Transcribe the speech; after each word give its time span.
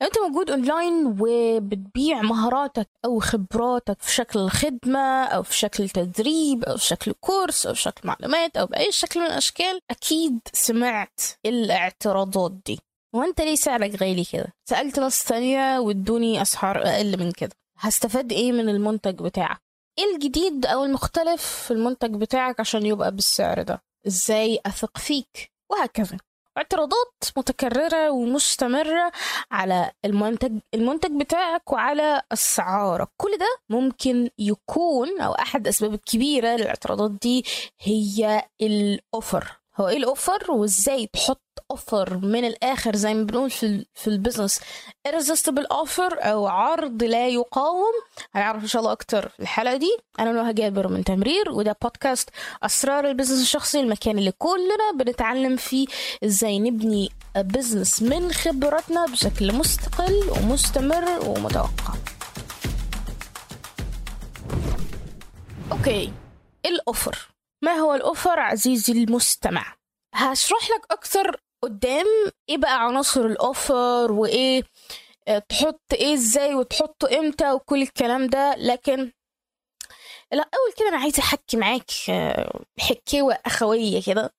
لو 0.00 0.06
انت 0.06 0.18
موجود 0.18 0.50
اونلاين 0.50 1.16
وبتبيع 1.20 2.22
مهاراتك 2.22 2.88
أو 3.04 3.20
خبراتك 3.20 4.02
في 4.02 4.12
شكل 4.12 4.48
خدمة 4.48 5.24
أو 5.24 5.42
في 5.42 5.54
شكل 5.54 5.88
تدريب 5.88 6.64
أو 6.64 6.76
في 6.76 6.84
شكل 6.84 7.12
course 7.20 7.66
أو 7.66 7.74
في 7.74 7.80
شكل 7.80 8.08
معلومات 8.08 8.56
أو 8.56 8.66
بأي 8.66 8.92
شكل 8.92 9.20
من 9.20 9.26
الأشكال 9.26 9.80
أكيد 9.90 10.38
سمعت 10.52 11.20
الاعتراضات 11.46 12.52
دي. 12.66 12.78
وانت 13.14 13.40
ليه 13.40 13.54
سعرك 13.54 14.02
غالي 14.02 14.24
كده؟ 14.24 14.52
سألت 14.68 14.98
ناس 14.98 15.24
تانية 15.24 15.78
وادوني 15.78 16.42
أسعار 16.42 16.82
أقل 16.86 17.18
من 17.18 17.32
كده. 17.32 17.52
هستفاد 17.78 18.32
إيه 18.32 18.52
من 18.52 18.68
المنتج 18.68 19.22
بتاعك؟ 19.22 19.60
إيه 19.98 20.14
الجديد 20.14 20.66
أو 20.66 20.84
المختلف 20.84 21.42
في 21.42 21.70
المنتج 21.70 22.14
بتاعك 22.14 22.60
عشان 22.60 22.86
يبقى 22.86 23.10
بالسعر 23.14 23.62
ده؟ 23.62 23.82
إزاي 24.06 24.60
أثق 24.66 24.98
فيك؟ 24.98 25.52
وهكذا. 25.70 26.18
اعتراضات 26.58 27.14
متكررة 27.36 28.10
ومستمرة 28.10 29.12
على 29.50 29.92
المنتج 30.04 30.58
المنتج 30.74 31.20
بتاعك 31.20 31.72
وعلى 31.72 32.22
أسعارك 32.32 33.08
كل 33.16 33.30
ده 33.40 33.58
ممكن 33.68 34.30
يكون 34.38 35.20
أو 35.20 35.32
أحد 35.32 35.60
الأسباب 35.60 35.94
الكبيرة 35.94 36.48
للاعتراضات 36.48 37.10
دي 37.10 37.44
هي 37.80 38.42
ال 38.62 38.76
offer. 38.76 39.58
هو 39.80 39.88
إيه 39.88 39.96
ال 39.96 40.05
offer 40.05 40.52
وإزاي 40.52 41.06
تحط 41.06 41.42
offer 41.70 42.16
من 42.16 42.44
الآخر 42.44 42.96
زي 42.96 43.14
ما 43.14 43.22
بنقول 43.22 43.50
في 43.50 43.86
في 43.94 44.08
ال 44.08 44.14
business 44.14 44.60
irresistible 45.08 45.66
offer 45.72 46.18
أو 46.20 46.46
عرض 46.46 47.02
لا 47.02 47.28
يقاوم. 47.28 47.92
هنعرف 48.32 48.62
إن 48.62 48.68
شاء 48.68 48.80
الله 48.80 48.92
أكتر 48.92 49.28
في 49.28 49.40
الحلقة 49.40 49.76
دي. 49.76 49.96
أنا 50.18 50.32
نهى 50.32 50.52
جابر 50.52 50.88
من 50.88 51.04
تمرير 51.04 51.50
وده 51.50 51.76
بودكاست 51.82 52.30
أسرار 52.62 53.08
ال 53.08 53.12
business 53.12 53.42
الشخصي 53.42 53.80
المكان 53.80 54.18
اللي 54.18 54.32
كلنا 54.32 54.92
بنتعلم 55.04 55.56
فيه 55.56 55.86
إزاي 56.24 56.58
نبني 56.58 57.10
business 57.36 58.02
من 58.02 58.32
خبراتنا 58.32 59.06
بشكل 59.06 59.54
مستقل 59.54 60.30
ومستمر 60.30 61.28
ومتوقع. 61.28 61.94
okay 65.72 66.12
ال 66.66 66.76
offer 66.76 67.28
ما 67.62 67.72
هو 67.72 67.94
ال 67.94 68.02
offer 68.02 68.40
عزيزي 68.40 68.92
المستمع؟ 68.92 69.74
هشرح 70.14 70.70
لك 70.70 70.86
أكثر 70.90 71.40
قدام 71.62 72.06
إيه 72.48 72.56
بقى 72.58 72.84
عناصر 72.84 73.26
ال 73.26 73.40
offer 73.40 74.12
وإيه 74.12 74.62
آه، 75.28 75.38
تحط 75.38 75.80
إيه 75.92 76.14
إزاي 76.14 76.54
وتحطه 76.54 77.18
إمتى 77.18 77.52
وكل 77.52 77.82
الكلام 77.82 78.26
ده. 78.26 78.54
لكن 78.58 79.12
لا 80.32 80.42
أول 80.54 80.72
كده 80.76 80.88
أنا 80.88 80.96
عايزة 80.98 81.22
أحكي 81.22 81.56
معاك 81.56 81.90
آه، 82.10 82.60
حكاوة 82.80 83.38
أخوية 83.46 84.02
كده 84.02 84.34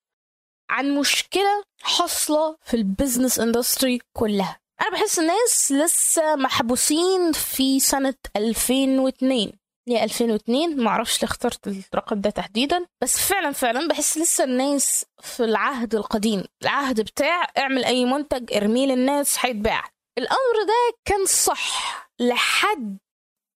عن 0.69 0.95
مشكلة 0.95 1.63
حاصلة 1.81 2.57
في 2.63 2.73
ال 2.73 2.81
business 2.81 3.39
industry 3.39 3.99
كلها. 4.13 4.59
أنا 4.81 4.89
بحس 4.91 5.19
الناس 5.19 5.71
لسه 5.71 6.35
محبوسين 6.35 7.31
في 7.31 7.79
سنة 7.79 8.13
2002 8.35 9.51
هي 9.91 10.03
2002 10.03 10.83
ما 10.83 10.89
أعرفش 10.89 11.21
ليه 11.21 11.29
اخترت 11.29 11.67
الرقم 11.67 12.21
ده 12.21 12.29
تحديدا 12.29 12.85
بس 13.03 13.17
فعلا 13.29 13.51
فعلا 13.51 13.87
بحس 13.87 14.17
لسه 14.17 14.43
الناس 14.43 15.05
في 15.21 15.43
العهد 15.43 15.95
القديم 15.95 16.43
العهد 16.63 17.01
بتاع 17.01 17.47
اعمل 17.57 17.85
أي 17.85 18.05
منتج 18.05 18.53
ارميه 18.53 18.85
للناس 18.87 19.45
هيتباع. 19.45 19.89
الأمر 20.17 20.63
ده 20.67 20.97
كان 21.05 21.25
صح 21.25 22.09
لحد 22.21 22.97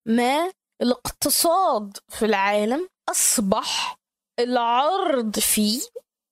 ما 0.08 0.52
الاقتصاد 0.82 1.98
في 2.10 2.26
العالم 2.26 2.88
أصبح 3.10 3.96
العرض 4.40 5.40
فيه 5.40 5.82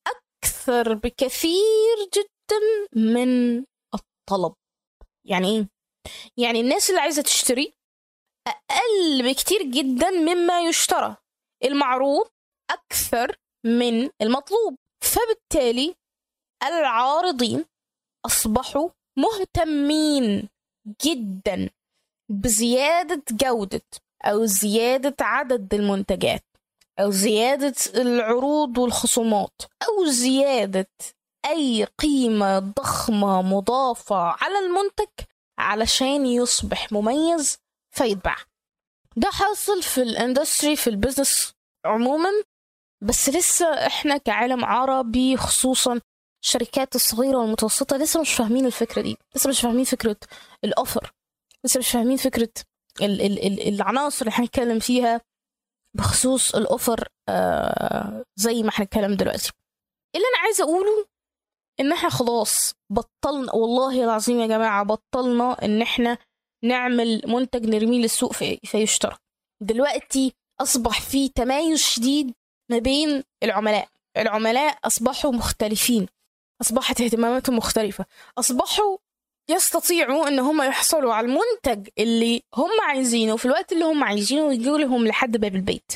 أكثر 0.07 0.93
بكثير 0.93 1.97
جدا 2.15 2.59
من 2.95 3.57
الطلب. 3.93 4.53
يعني 5.27 5.47
إيه؟ 5.57 5.67
يعني 6.37 6.61
الناس 6.61 6.89
اللي 6.89 7.01
عايزة 7.01 7.21
تشتري 7.21 7.73
أقل 8.47 9.29
بكتير 9.29 9.63
جدا 9.63 10.09
مما 10.09 10.61
يشترى. 10.61 11.15
المعروض 11.63 12.27
أكثر 12.71 13.35
من 13.65 14.09
المطلوب. 14.21 14.75
فبالتالي 15.03 15.95
العارضين 16.63 17.65
أصبحوا 18.25 18.89
مهتمين 19.17 20.49
جدا 21.05 21.69
بزيادة 22.31 23.23
جودة 23.31 23.81
أو 24.25 24.45
زيادة 24.45 25.15
عدد 25.21 25.73
المنتجات 25.73 26.43
أو 26.99 27.11
زيادة 27.11 27.75
العروض 27.95 28.77
والخصومات 28.77 29.61
أو 29.87 30.05
زيادة 30.05 30.87
أي 31.45 31.83
قيمة 31.83 32.59
ضخمة 32.59 33.41
مضافة 33.41 34.15
على 34.15 34.59
المنتج 34.59 35.25
علشان 35.59 36.25
يصبح 36.25 36.91
مميز 36.91 37.57
فيتباع 37.91 38.35
ده 39.15 39.29
حاصل 39.31 39.83
في 39.83 40.01
ال 40.01 40.09
industry 40.09 40.75
في 40.75 40.89
ال 40.89 40.96
business 40.96 41.53
عموما. 41.85 42.29
بس 43.03 43.29
لسه 43.29 43.65
إحنا 43.87 44.17
كعالم 44.17 44.65
عربي 44.65 45.37
خصوصا 45.37 46.01
الشركات 46.43 46.95
الصغيرة 46.95 47.37
والمتوسطة 47.37 47.97
لسه 47.97 48.21
مش 48.21 48.33
فاهمين 48.33 48.65
الفكرة 48.65 49.01
دي. 49.01 49.17
لسه 49.35 49.49
مش 49.49 49.61
فاهمين 49.61 49.83
فكرة 49.83 50.17
الأوفر 50.63 51.11
لسه 51.65 51.77
مش 51.77 51.91
فاهمين 51.91 52.17
فكرة 52.17 52.49
ال 53.01 53.21
ال 53.21 53.45
ال 53.45 53.73
العناصر 53.75 54.25
اللي 54.25 54.37
هنتكلم 54.37 54.79
فيها. 54.79 55.21
بخصوص 55.97 56.55
الأوفر 56.55 57.07
آه 57.29 58.23
زي 58.35 58.63
ما 58.63 58.71
هنتكلم 58.73 59.13
دلوقتي. 59.15 59.51
اللي 60.15 60.25
أنا 60.27 60.43
عايزة 60.43 60.63
أقوله 60.63 61.05
إن 61.79 61.91
إحنا 61.91 62.09
خلاص 62.09 62.73
بطلنا 62.91 63.55
والله 63.55 64.03
العظيم 64.03 64.39
يا 64.39 64.47
جماعة 64.47 64.83
بطلنا 64.83 65.65
إن 65.65 65.81
إحنا 65.81 66.17
نعمل 66.63 67.21
منتج 67.27 67.65
نرميه 67.65 68.01
للسوق 68.01 68.33
في 68.33 68.59
فيشترى. 68.63 69.17
دلوقتي 69.61 70.33
أصبح 70.61 71.01
في 71.01 71.29
تمايز 71.29 71.79
شديد 71.79 72.33
ما 72.71 72.77
بين 72.77 73.23
العملاء. 73.43 73.87
العملاء 74.17 74.77
أصبحوا 74.83 75.31
مختلفين. 75.31 76.07
أصبحت 76.61 77.01
اهتماماتهم 77.01 77.57
مختلفة. 77.57 78.05
أصبحوا 78.37 78.97
يستطيعوا 79.49 80.27
إن 80.27 80.39
هم 80.39 80.61
يحصلوا 80.61 81.13
على 81.13 81.27
المنتج 81.27 81.89
اللي 81.99 82.43
هم 82.55 82.69
عايزينه 82.81 83.37
في 83.37 83.45
الوقت 83.45 83.71
اللي 83.71 83.85
هم 83.85 84.03
عايزينه 84.03 84.41
ويجوا 84.43 84.77
لهم 84.77 85.07
لحد 85.07 85.37
باب 85.37 85.55
البيت. 85.55 85.91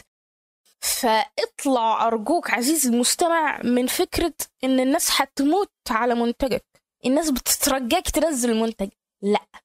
فاطلع 0.79 2.07
أرجوك 2.07 2.51
عزيزي 2.51 2.89
المستمع 2.89 3.61
من 3.63 3.87
فكرة 3.87 4.33
إن 4.63 4.79
الناس 4.79 5.21
هتموت 5.21 5.71
على 5.89 6.15
منتجك. 6.15 6.65
الناس 7.05 7.31
بتترجاك 7.31 8.09
تنزل 8.09 8.49
المنتج. 8.49 8.89
لأ. 9.21 9.64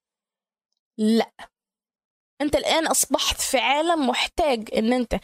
لا. 1.00 1.30
انت 2.40 2.56
الآن 2.56 2.86
أصبحت 2.86 3.40
في 3.40 3.58
عالم 3.58 4.06
محتاج 4.08 4.68
إن 4.76 4.92
انت 4.92 5.20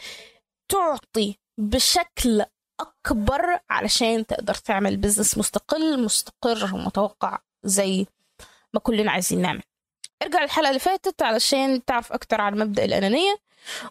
تعطي 0.71 1.37
بشكل 1.59 2.45
أكبر 2.79 3.59
علشان 3.69 4.25
تقدر 4.25 4.53
تعمل 4.53 4.97
business 4.97 5.37
مستقل 5.37 6.03
مستقر 6.03 6.75
ومتوقع 6.75 7.39
زي 7.63 8.05
ما 8.73 8.79
كلنا 8.79 9.11
عايزين 9.11 9.41
نعمل. 9.41 9.63
ارجع 10.23 10.43
الحلقة 10.43 10.69
اللي 10.69 10.79
فاتت 10.79 11.21
علشان 11.21 11.85
تعرف 11.85 12.13
أكتر 12.13 12.41
عن 12.41 12.59
مبدأ 12.59 12.85
الأنانية 12.85 13.37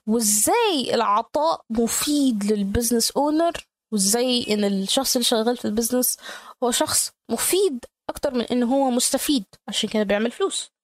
وإزاي 0.07 0.95
العطاء 0.95 1.65
مفيد 1.71 2.45
لل 2.53 2.65
business 2.65 3.11
owner 3.11 3.53
وإزاي 3.93 4.47
إن 4.51 4.65
الشخص 4.65 5.17
اللي 5.17 5.25
شغال 5.25 5.57
في 5.57 5.65
ال 5.65 5.71
business 5.71 6.17
هو 6.63 6.71
شخص 6.71 7.13
مفيد 7.31 7.85
أكتر 8.11 8.35
من 8.35 8.41
إن 8.45 8.63
هو 8.63 8.91
مستفيد 8.91 9.45
عشان 9.69 9.89
كده 9.91 10.03
بيعمل 10.03 10.31
فلوس. 10.31 10.76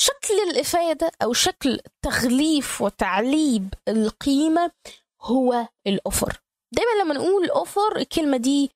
شكل 0.00 0.34
الإفادة 0.50 1.12
أو 1.22 1.32
شكل 1.32 1.80
تغليف 2.02 2.80
وتعليب 2.80 3.74
القيمة 3.88 4.70
هو 5.20 5.68
ال 5.86 5.94
offer. 5.94 6.40
دايما 6.74 7.02
لما 7.02 7.14
نقول 7.14 7.50
offer 7.50 7.96
الكلمة 7.96 8.36
دي 8.36 8.70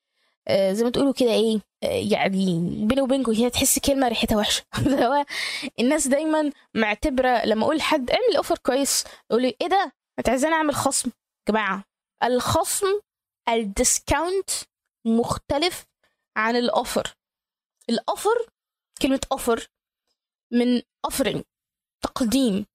آه، 0.49 0.73
زي 0.73 0.85
ما 0.85 0.91
تقولوا 0.91 1.13
كده 1.13 1.31
إيه 1.31 1.61
آه، 1.83 2.13
يعني 2.13 2.61
بيني 2.87 3.01
وبينكم 3.01 3.33
هي 3.33 3.51
تحس 3.51 3.79
كلمة 3.79 4.09
ريحتها 4.09 4.37
وحشة. 4.39 4.63
الناس 5.81 6.09
دايما 6.09 6.53
معتبرة 6.75 7.45
لما 7.45 7.65
أقول 7.65 7.77
لحد 7.77 8.11
اعمل 8.11 8.37
offer 8.37 8.59
كويس 8.67 9.05
يقول 9.31 9.43
لي 9.43 9.57
إيه 9.61 9.69
ده؟ 9.69 9.93
أنت 10.19 10.29
عايزاني 10.29 10.55
أعمل 10.55 10.75
خصم؟ 10.75 11.09
يا 11.09 11.53
جماعة 11.53 11.85
الخصم 12.25 13.01
ال 13.49 13.60
discount 13.60 14.51
مختلف 15.07 15.85
عن 16.37 16.57
الأوفر. 16.57 17.15
الأوفر 17.91 18.47
كلمة 19.03 19.21
أوفر 19.33 19.69
من 20.55 20.83
offering 21.07 21.43
تقديم 22.03 22.67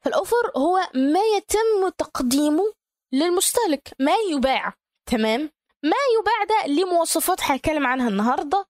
فالأوفر 0.00 0.52
هو 0.56 0.78
ما 0.94 1.20
يتم 1.36 1.88
تقديمه 1.98 2.72
للمستهلك 3.12 3.94
ما 3.98 4.12
يباع 4.30 4.74
تمام؟ 5.10 5.40
ما 5.84 5.96
يباع 6.20 6.44
ده 6.48 6.66
ليه 6.66 6.84
مواصفات 6.84 7.42
هنتكلم 7.42 7.86
عنها 7.86 8.08
النهارده. 8.08 8.66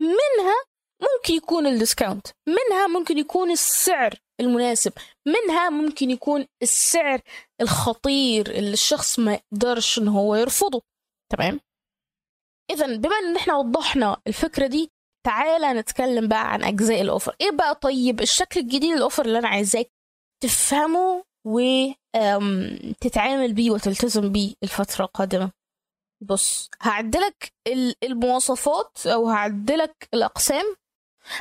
منها 0.00 0.54
ممكن 1.02 1.34
يكون 1.34 1.66
الديسكاونت 1.66 2.26
منها 2.46 2.86
ممكن 2.86 3.18
يكون 3.18 3.50
السعر 3.50 4.14
المناسب 4.40 4.92
منها 5.26 5.70
ممكن 5.70 6.10
يكون 6.10 6.46
السعر 6.62 7.20
الخطير 7.60 8.50
اللي 8.50 8.72
الشخص 8.72 9.18
ما 9.18 9.34
يقدرش 9.34 9.98
إن 9.98 10.08
هو 10.08 10.34
يرفضه 10.34 10.82
تمام؟ 11.32 11.60
اذا 12.70 12.86
بما 12.96 13.18
إن 13.18 13.36
إحنا 13.36 13.56
وضحنا 13.56 14.16
الفكرة 14.26 14.66
دي 14.66 14.90
تعالى 15.26 15.72
نتكلم 15.72 16.28
بقى 16.28 16.52
عن 16.52 16.64
أجزاء 16.64 17.00
الأوفر. 17.00 17.36
إيه 17.40 17.50
بقى 17.50 17.74
طيب 17.74 18.20
الشكل 18.20 18.60
الجديد 18.60 18.84
للأوفر 18.96 19.24
اللي 19.26 19.38
أنا 19.38 19.48
عايزاك 19.48 19.90
تفهمه 20.42 21.24
وتتعامل 21.46 23.52
بيه 23.52 23.70
وتلتزم 23.70 24.32
بيه 24.32 24.54
الفترة 24.62 25.04
القادمة؟ 25.04 25.50
بص 26.22 26.70
هعدلك 26.80 27.52
المواصفات 28.02 29.06
أو 29.06 29.28
هعدلك 29.28 30.08
الأقسام 30.14 30.76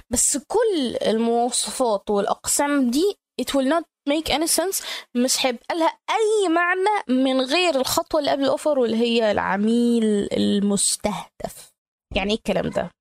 بس 0.10 0.38
كل 0.38 0.98
المواصفات 1.08 2.10
والأقسام 2.10 2.92
دي 2.92 3.16
it 3.42 3.46
will 3.46 3.68
not 3.74 3.84
make 4.10 4.32
any 4.34 4.48
sense 4.60 4.84
مش 5.16 5.46
هيبقى 5.46 5.76
لها 5.76 5.98
أي 6.10 6.50
معنى 6.50 7.24
من 7.24 7.42
غير 7.42 7.76
الخطوة 7.76 8.20
اللي 8.20 8.32
قبل 8.32 8.44
ال 8.44 8.50
offer 8.50 8.80
واللي 8.80 8.98
هي 8.98 9.32
العميل 9.32 10.04
المستهدف. 10.34 11.72
يعني 12.16 12.32
إيه 12.32 12.38
الكلام 12.38 12.70
ده؟ 12.70 12.92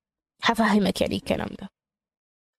هفهمك 0.43 1.01
يعني 1.01 1.15
الكلام 1.15 1.47
ده. 1.61 1.69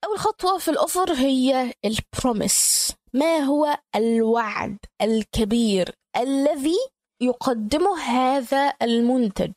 أول 0.05 0.19
خطوة 0.19 0.59
في 0.59 0.71
ال 0.71 0.78
offer 0.78 1.13
هي 1.13 1.75
ال 1.85 1.98
promise 1.98 2.93
ما 3.13 3.39
هو 3.39 3.79
الوعد 3.97 4.79
الكبير 5.03 5.95
الذي 6.17 6.79
يقدمه 7.21 7.99
هذا 8.01 8.75
المنتج؟ 8.83 9.53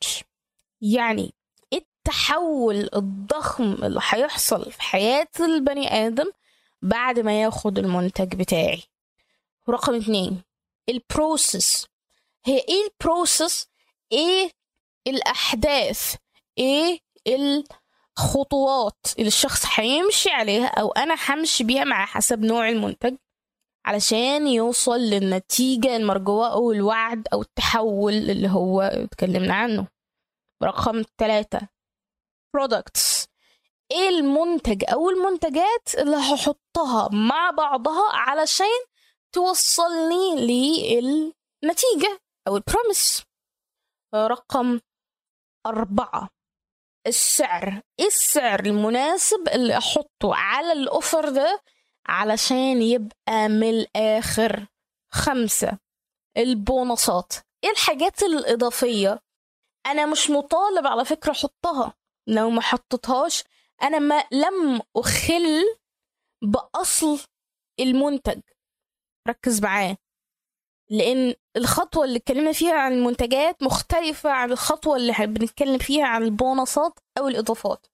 يعني 0.80 1.34
التحول 1.72 2.90
الضخم 2.94 3.72
اللي 3.72 4.00
هيحصل 4.08 4.72
في 4.72 4.82
حياة 4.82 5.28
البني 5.40 6.06
آدم 6.06 6.30
بعد 6.82 7.20
ما 7.20 7.42
ياخد 7.42 7.78
المنتج 7.78 8.34
بتاعي. 8.34 8.82
رقم 9.68 9.94
اتنين 9.94 10.42
ال 10.88 10.99
process. 10.99 11.86
هي 12.44 12.58
إيه 12.58 12.88
ال 12.90 12.99
process؟ 12.99 13.68
إيه 14.12 14.50
الأحداث؟ 15.06 16.14
إيه 16.58 16.98
الخطوات 18.18 19.06
اللي 19.18 19.28
الشخص 19.28 19.64
هيمشي 19.74 20.30
عليها 20.30 20.66
أو 20.66 20.92
أنا 20.92 21.16
همشي 21.28 21.64
بيها 21.64 21.84
مع 21.84 22.06
حسب 22.06 22.40
نوع 22.40 22.68
المنتج 22.68 23.16
علشان 23.86 24.46
يوصل 24.46 24.98
للنتيجة 25.00 25.96
المرجوة 25.96 26.52
أو 26.52 26.72
الوعد 26.72 27.28
أو 27.32 27.42
التحول 27.42 28.12
اللي 28.14 28.48
هو 28.48 28.80
اتكلمنا 28.80 29.54
عنه. 29.54 29.88
رقم 30.62 31.02
ثلاثة 31.18 31.60
products. 32.56 33.26
إيه 33.92 34.08
المنتج 34.08 34.84
أو 34.92 35.10
المنتجات 35.10 35.94
اللي 35.98 36.16
هحطها 36.16 37.08
مع 37.12 37.50
بعضها 37.50 38.10
علشان 38.12 38.66
توصلني 39.32 40.34
للنتيجة 40.36 42.20
أو 42.48 42.56
البروميس 42.56 43.22
رقم 44.14 44.80
أربعة. 45.66 46.35
السعر 47.06 47.82
إيه 48.00 48.06
السعر 48.06 48.60
المناسب 48.60 49.48
اللي 49.54 49.78
أحطه 49.78 50.34
على 50.34 50.72
الأوفر 50.72 51.28
ده 51.28 51.62
علشان 52.06 52.82
يبقى 52.82 53.48
من 53.48 53.70
الآخر؟ 53.70 54.66
خمسة. 55.12 55.78
البونصات. 56.36 57.32
إيه 57.64 57.70
الحاجات 57.70 58.22
الإضافية؟ 58.22 59.20
أنا 59.86 60.06
مش 60.06 60.30
مطالب 60.30 60.86
على 60.86 61.04
فكرة 61.04 61.32
أحطها. 61.32 61.94
لو 62.28 62.50
ما 62.50 62.60
حطيتهاش 62.60 63.44
أنا 63.82 63.98
ما 63.98 64.24
لم 64.32 64.80
أخل 64.96 65.64
بأصل 66.42 67.18
المنتج. 67.80 68.40
ركز 69.28 69.62
معاه 69.62 69.96
لأن 70.90 71.34
الخطوة 71.56 72.04
اللي 72.04 72.16
اتكلمنا 72.16 72.52
فيها 72.52 72.74
عن 72.74 72.92
المنتجات 72.92 73.62
مختلفة 73.62 74.30
عن 74.30 74.52
الخطوة 74.52 74.96
اللي 74.96 75.12
بنتكلم 75.26 75.78
فيها 75.78 76.04
عن 76.06 76.22
البونصات 76.22 76.98
أو 77.18 77.28
الإضافات. 77.28 77.86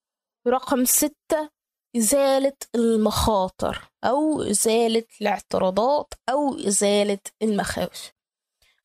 رقم 0.47 0.85
ستة 0.85 1.51
إزالة 1.97 2.53
المخاطر 2.75 3.83
أو 4.05 4.43
إزالة 4.43 5.05
الاعتراضات 5.21 6.15
أو 6.29 6.55
إزالة 6.59 7.19
المخاوف. 7.43 8.11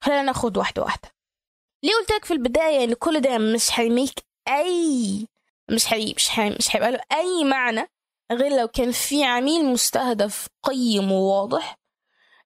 خلينا 0.02 0.22
ناخد 0.22 0.58
واحدة 0.58 0.82
واحدة. 0.82 1.10
ليه 1.84 1.94
قلت 1.96 2.12
لك 2.12 2.26
في 2.26 2.34
البداية 2.34 2.84
إن 2.84 2.94
كل 2.94 3.20
ده 3.22 3.38
مش 3.38 3.80
هيميك 3.80 4.20
أي 4.48 5.28
مش 5.72 5.94
هي 5.94 6.14
مش 6.16 6.40
هي 6.40 6.50
مش 6.50 6.76
هيبقى 6.76 6.92
له 6.92 7.00
أي 7.14 7.44
معنى 7.44 7.90
غير 8.32 8.60
لو 8.60 8.68
كان 8.68 8.92
في 8.92 9.24
عميل 9.24 9.66
مستهدف 9.66 10.48
قيم 10.64 11.12
وواضح 11.12 11.76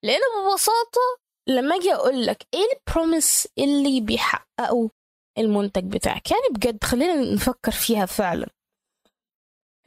لأن 0.04 0.20
ببساطة 0.46 1.21
لما 1.48 1.76
أجي 1.76 1.94
أقول 1.94 2.26
لك 2.26 2.48
إيه 2.54 2.68
البروميس 2.78 3.48
اللي 3.58 4.02
بيحققه 4.02 4.90
المنتج 5.38 5.84
بتاعك؟ 5.96 6.32
يعني 6.32 6.44
بجد 6.52 6.84
خلينا 6.84 7.34
نفكر 7.34 7.72
فيها 7.72 8.06
فعلا. 8.06 8.48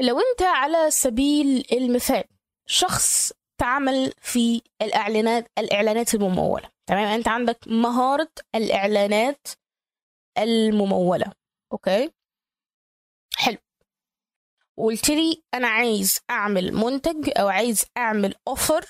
لو 0.01 0.19
أنت 0.21 0.43
على 0.43 0.91
سبيل 0.91 1.65
المثال 1.73 2.25
شخص 2.67 3.33
تعمل 3.61 4.13
في 4.21 4.63
الإعلانات 4.83 5.47
الإعلانات 5.59 6.15
الممولة 6.15 6.71
تمام؟ 6.89 7.07
أنت 7.07 7.29
عندك 7.29 7.59
مهارة 7.67 8.31
الإعلانات 8.55 9.49
الممولة 10.39 11.33
أوكي؟ 11.73 12.13
حلو. 13.37 13.59
وقلت 14.79 15.11
لي 15.11 15.43
أنا 15.55 15.69
عايز 15.69 16.21
أعمل 16.31 16.73
منتج 16.73 17.31
أو 17.39 17.49
عايز 17.49 17.85
أعمل 17.97 18.35
offer 18.49 18.87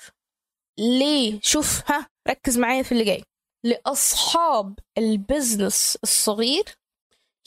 ليه؟ 0.79 1.39
شوف 1.43 1.91
ها 1.91 2.09
ركز 2.29 2.57
معايا 2.57 2.83
في 2.83 2.91
اللي 2.91 3.03
جاي. 3.03 3.23
لأصحاب 3.63 4.79
ال 4.97 5.08
business 5.08 5.97
الصغير 6.03 6.63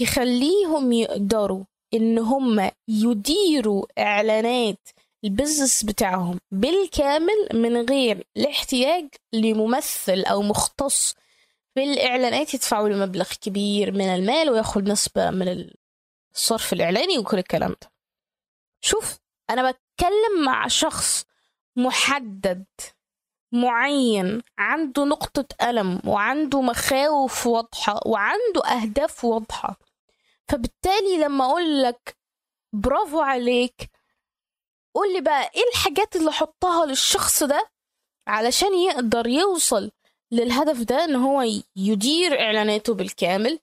يخليهم 0.01 0.93
يقدروا 0.93 1.65
إن 1.95 2.19
هم 2.19 2.71
يديروا 2.89 3.87
إعلانات 3.99 4.89
البزنس 5.25 5.85
بتاعهم 5.85 6.39
بالكامل 6.51 7.49
من 7.55 7.77
غير 7.91 8.27
الاحتياج 8.37 9.09
لممثل 9.33 10.25
أو 10.25 10.43
مختص 10.43 11.15
في 11.75 11.85
الإعلانات 11.85 12.55
يدفعوا 12.55 12.89
له 12.89 13.07
مبلغ 13.07 13.29
كبير 13.41 13.93
من 13.93 14.05
المال 14.09 14.51
وياخد 14.51 14.89
نسبة 14.89 15.31
من 15.31 15.71
الصرف 16.35 16.73
الإعلاني 16.73 17.19
وكل 17.19 17.39
الكلام 17.39 17.71
ده. 17.83 17.91
شوف 18.81 19.19
أنا 19.51 19.71
بتكلم 19.71 20.45
مع 20.45 20.69
شخص 20.69 21.25
محدد. 21.77 22.65
معين 23.53 24.43
عنده 24.59 25.05
نقطة 25.05 25.69
ألم 25.69 26.01
وعنده 26.09 26.61
مخاوف 26.63 27.47
واضحة 27.47 28.01
وعنده 28.07 28.65
أهداف 28.67 29.25
واضحة. 29.25 29.77
فبالتالي 30.49 31.19
لما 31.19 31.45
أقول 31.45 31.83
لك 31.83 32.17
برافو 32.73 33.21
عليك 33.21 33.91
قول 34.95 35.13
لي 35.13 35.21
بقى 35.21 35.43
إيه 35.55 35.63
الحاجات 35.73 36.17
اللي 36.17 36.31
احطها 36.31 36.87
للشخص 36.87 37.43
ده 37.43 37.71
علشان 38.27 38.75
يقدر 38.79 39.27
يوصل 39.27 39.91
للهدف 40.33 40.83
ده 40.83 41.05
إن 41.05 41.17
هو 41.17 41.43
يدير 41.77 42.41
إعلاناته 42.41 42.95
بالكامل؟ 42.95 43.61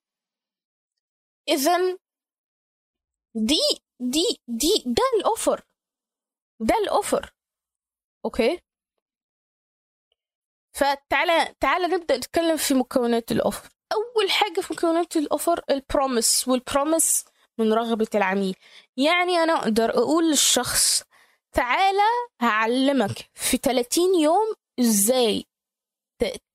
اذا 1.50 1.78
دي 3.36 3.60
دي 4.00 4.42
دي 4.48 4.84
ده 4.86 5.04
ال 5.20 5.27
offer 5.27 5.62
ده 6.60 6.76
ال 6.84 6.92
offer 6.92 7.34
okay؟ 8.26 8.62
فتعالى 10.76 11.54
تعالى 11.60 11.88
نبدأ 11.88 12.18
نتكلم 12.18 12.58
في 12.58 12.74
مكونات 12.74 13.32
ال 13.32 13.37
offer. 13.37 13.70
أول 13.94 14.32
حاجة 14.32 14.62
في 14.62 14.74
مكونات 14.74 15.16
ال 15.18 15.25
offer 15.25 15.62
ال 15.70 15.79
promise 15.80 16.48
وال 16.48 16.65
promise 16.65 17.26
من 17.60 17.74
رغبة 17.74 18.08
العميل. 18.16 18.56
يعني 18.98 19.38
أنا 19.38 19.54
أقدر 19.54 19.90
أقول 19.90 20.30
للشخص 20.30 21.04
تعالى 21.56 22.08
هعلمك 22.42 23.30
في 23.34 23.58
30 23.58 24.20
يوم 24.22 24.54
إزاي 24.80 25.46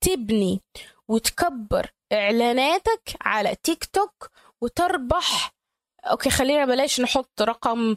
تبني 0.01 0.61
وتكبر 1.09 1.91
إعلاناتك 2.13 3.17
على 3.21 3.55
تيك 3.63 3.85
توك 3.85 4.31
وتربح. 4.61 5.51
أوكي 6.05 6.31
خلينا 6.31 6.65
بلاش 6.65 7.01
نحط 7.01 7.43
رقم 7.43 7.97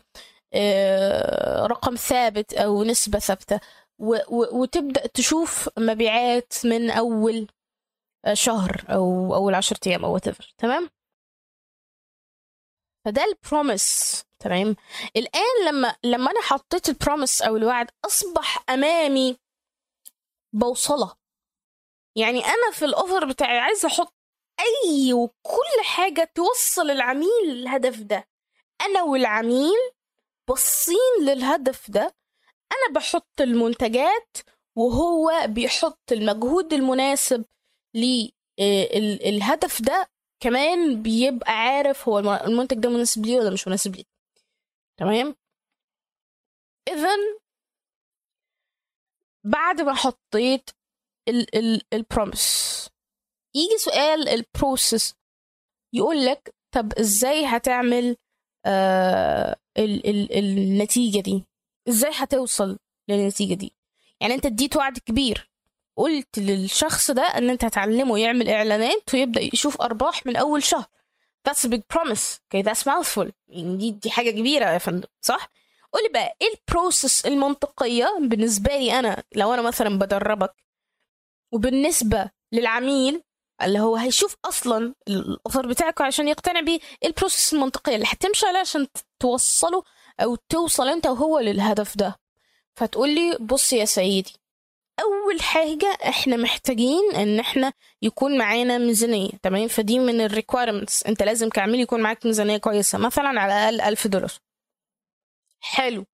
آه 0.53 1.65
رقم 1.68 1.96
ثابت 1.96 2.53
أو 2.53 2.84
نسبة 2.84 3.20
ثابتة. 3.20 3.60
وتبدأ 4.29 5.07
تشوف 5.07 5.69
مبيعات 5.77 6.53
من 6.65 6.91
أول 6.91 7.48
شهر 8.33 8.86
أو 8.89 9.36
أول 9.36 9.55
عشرة 9.55 9.79
أيام 9.88 10.05
أو 10.05 10.17
whatever 10.19 10.53
تمام؟ 10.57 10.89
فده 13.05 13.24
ال 13.25 13.38
promise 13.38 14.24
تمام؟ 14.39 14.75
الآن 15.15 15.65
لما 15.67 15.95
لما 16.03 16.31
أنا 16.31 16.41
حطيت 16.41 16.89
ال 16.89 16.96
promise 16.96 17.41
أو 17.41 17.57
الوعد 17.57 17.91
أصبح 18.05 18.63
أمامي 18.69 19.38
بوصلة. 20.53 21.15
يعني 22.15 22.45
أنا 22.45 22.72
في 22.74 22.86
ال 22.86 22.92
offer 22.92 23.25
بتاعي 23.25 23.60
عايزة 23.60 23.88
أحط 23.88 24.13
أي 24.60 25.13
وكل 25.13 25.83
حاجة 25.83 26.31
توصل 26.36 26.91
العميل 26.91 27.45
للهدف 27.45 28.00
ده. 28.01 28.27
أنا 28.81 29.03
والعميل 29.03 29.91
باصين 30.50 31.22
للهدف 31.22 31.91
ده 31.91 32.15
أنا 32.74 32.94
بحط 32.96 33.42
المنتجات 33.42 34.38
وهو 34.77 35.32
بيحط 35.48 36.12
المجهود 36.12 36.74
المناسب 36.74 37.46
للهدف 38.60 39.82
ده 39.82 40.08
كمان 40.44 41.03
بيبقى 41.03 41.51
عارف 41.51 42.10
هو 42.10 42.20
المنتج 42.20 42.77
ده 42.80 42.89
مناسب 42.89 43.25
ليه 43.25 43.38
ولا 43.38 43.51
مش 43.53 43.68
مناسب 43.68 43.96
ليه. 43.96 44.03
تمام؟ 45.00 45.36
اذا 46.89 47.10
بعد 49.46 49.82
ما 49.82 49.94
حطيت 49.94 50.70
ال 51.93 52.03
promise 52.03 52.74
يجي 53.56 53.77
سؤال 53.77 54.30
ال 54.29 54.40
process 54.40 55.15
يقول 55.96 56.25
لك 56.25 56.56
طب 56.75 56.94
إزاي 56.94 57.46
هتعمل 57.46 58.18
آه 58.65 59.56
ال 59.77 60.10
ال 60.10 60.38
النتيجة 60.38 61.20
دي؟ 61.22 61.46
إزاي 61.89 62.11
هتوصل 62.13 62.79
للنتيجة 63.07 63.53
دي؟ 63.53 63.73
يعني 64.19 64.33
انت 64.33 64.45
اديت 64.45 64.75
وعد 64.75 64.97
كبير 64.97 65.49
قلت 65.97 66.39
للشخص 66.39 67.11
ده 67.11 67.21
ان 67.23 67.49
انت 67.49 67.65
هتعلمه 67.65 68.19
يعمل 68.19 68.49
اعلانات 68.49 69.13
ويبدأ 69.13 69.41
يشوف 69.41 69.81
أرباح 69.81 70.25
من 70.25 70.35
أول 70.35 70.63
شهر. 70.63 70.85
That's 71.49 71.65
a 71.65 71.69
big 71.69 71.81
promise. 71.95 72.39
Okay 72.39 72.63
that's 72.65 72.83
mouthful. 72.85 73.31
يعني 73.47 73.77
دي 73.77 73.91
دي 73.91 74.09
حاجة 74.11 74.31
كبيرة 74.31 74.65
يا 74.69 74.77
فندم 74.77 75.07
صح؟ 75.21 75.51
قولي 75.93 76.09
بقى 76.09 76.37
إيه 76.41 76.47
ال 76.53 76.62
process 76.62 77.25
المنطقية 77.25 78.17
بالنسبة 78.21 78.77
لي 78.77 78.99
أنا؟ 78.99 79.23
لو 79.35 79.53
أنا 79.53 79.61
مثلا 79.61 79.99
بدربك 79.99 80.55
وبالنسبة 81.51 82.29
للعميل 82.51 83.23
اللي 83.61 83.79
هو 83.79 83.95
هيشوف 83.95 84.35
أصلا 84.45 84.93
ال 85.07 85.17
offer 85.17 85.67
بتاعك 85.67 86.01
عشان 86.01 86.27
يقتنع 86.27 86.59
بيه 86.61 86.79
إيه 87.03 87.07
ال 87.10 87.15
process 87.15 87.53
المنطقية 87.53 87.95
اللي 87.95 88.05
هتمشي 88.09 88.45
عليها 88.45 88.59
عشان 88.61 88.87
توصله 89.19 89.83
أو 90.20 90.36
توصل 90.50 90.88
أنت 90.88 91.08
وهو 91.08 91.39
للهدف 91.39 91.98
ده. 91.98 92.15
فتقول 92.75 93.15
لي 93.15 93.38
بص 93.39 93.74
يا 93.74 93.86
سيدي 93.86 94.34
أول 95.00 95.41
حاجة 95.41 95.98
إحنا 96.10 96.38
محتاجين 96.38 97.15
إن 97.15 97.39
إحنا 97.39 97.74
يكون 98.01 98.38
معانا 98.38 98.77
ميزانية 98.77 99.29
تمام؟ 99.43 99.67
فدي 99.67 100.00
من 100.00 100.22
الريكويرمنتس 100.22 101.03
أنت 101.03 101.24
لازم 101.24 101.50
كعميل 101.50 101.79
يكون 101.79 102.01
معاك 102.01 102.25
ميزانية 102.25 102.58
كويسة 102.58 102.98
مثلا 102.98 103.27
على 103.41 103.70
الأقل 103.70 103.82
ألف 103.91 104.08
دولار. 104.08 104.32
حلو. 105.60 106.05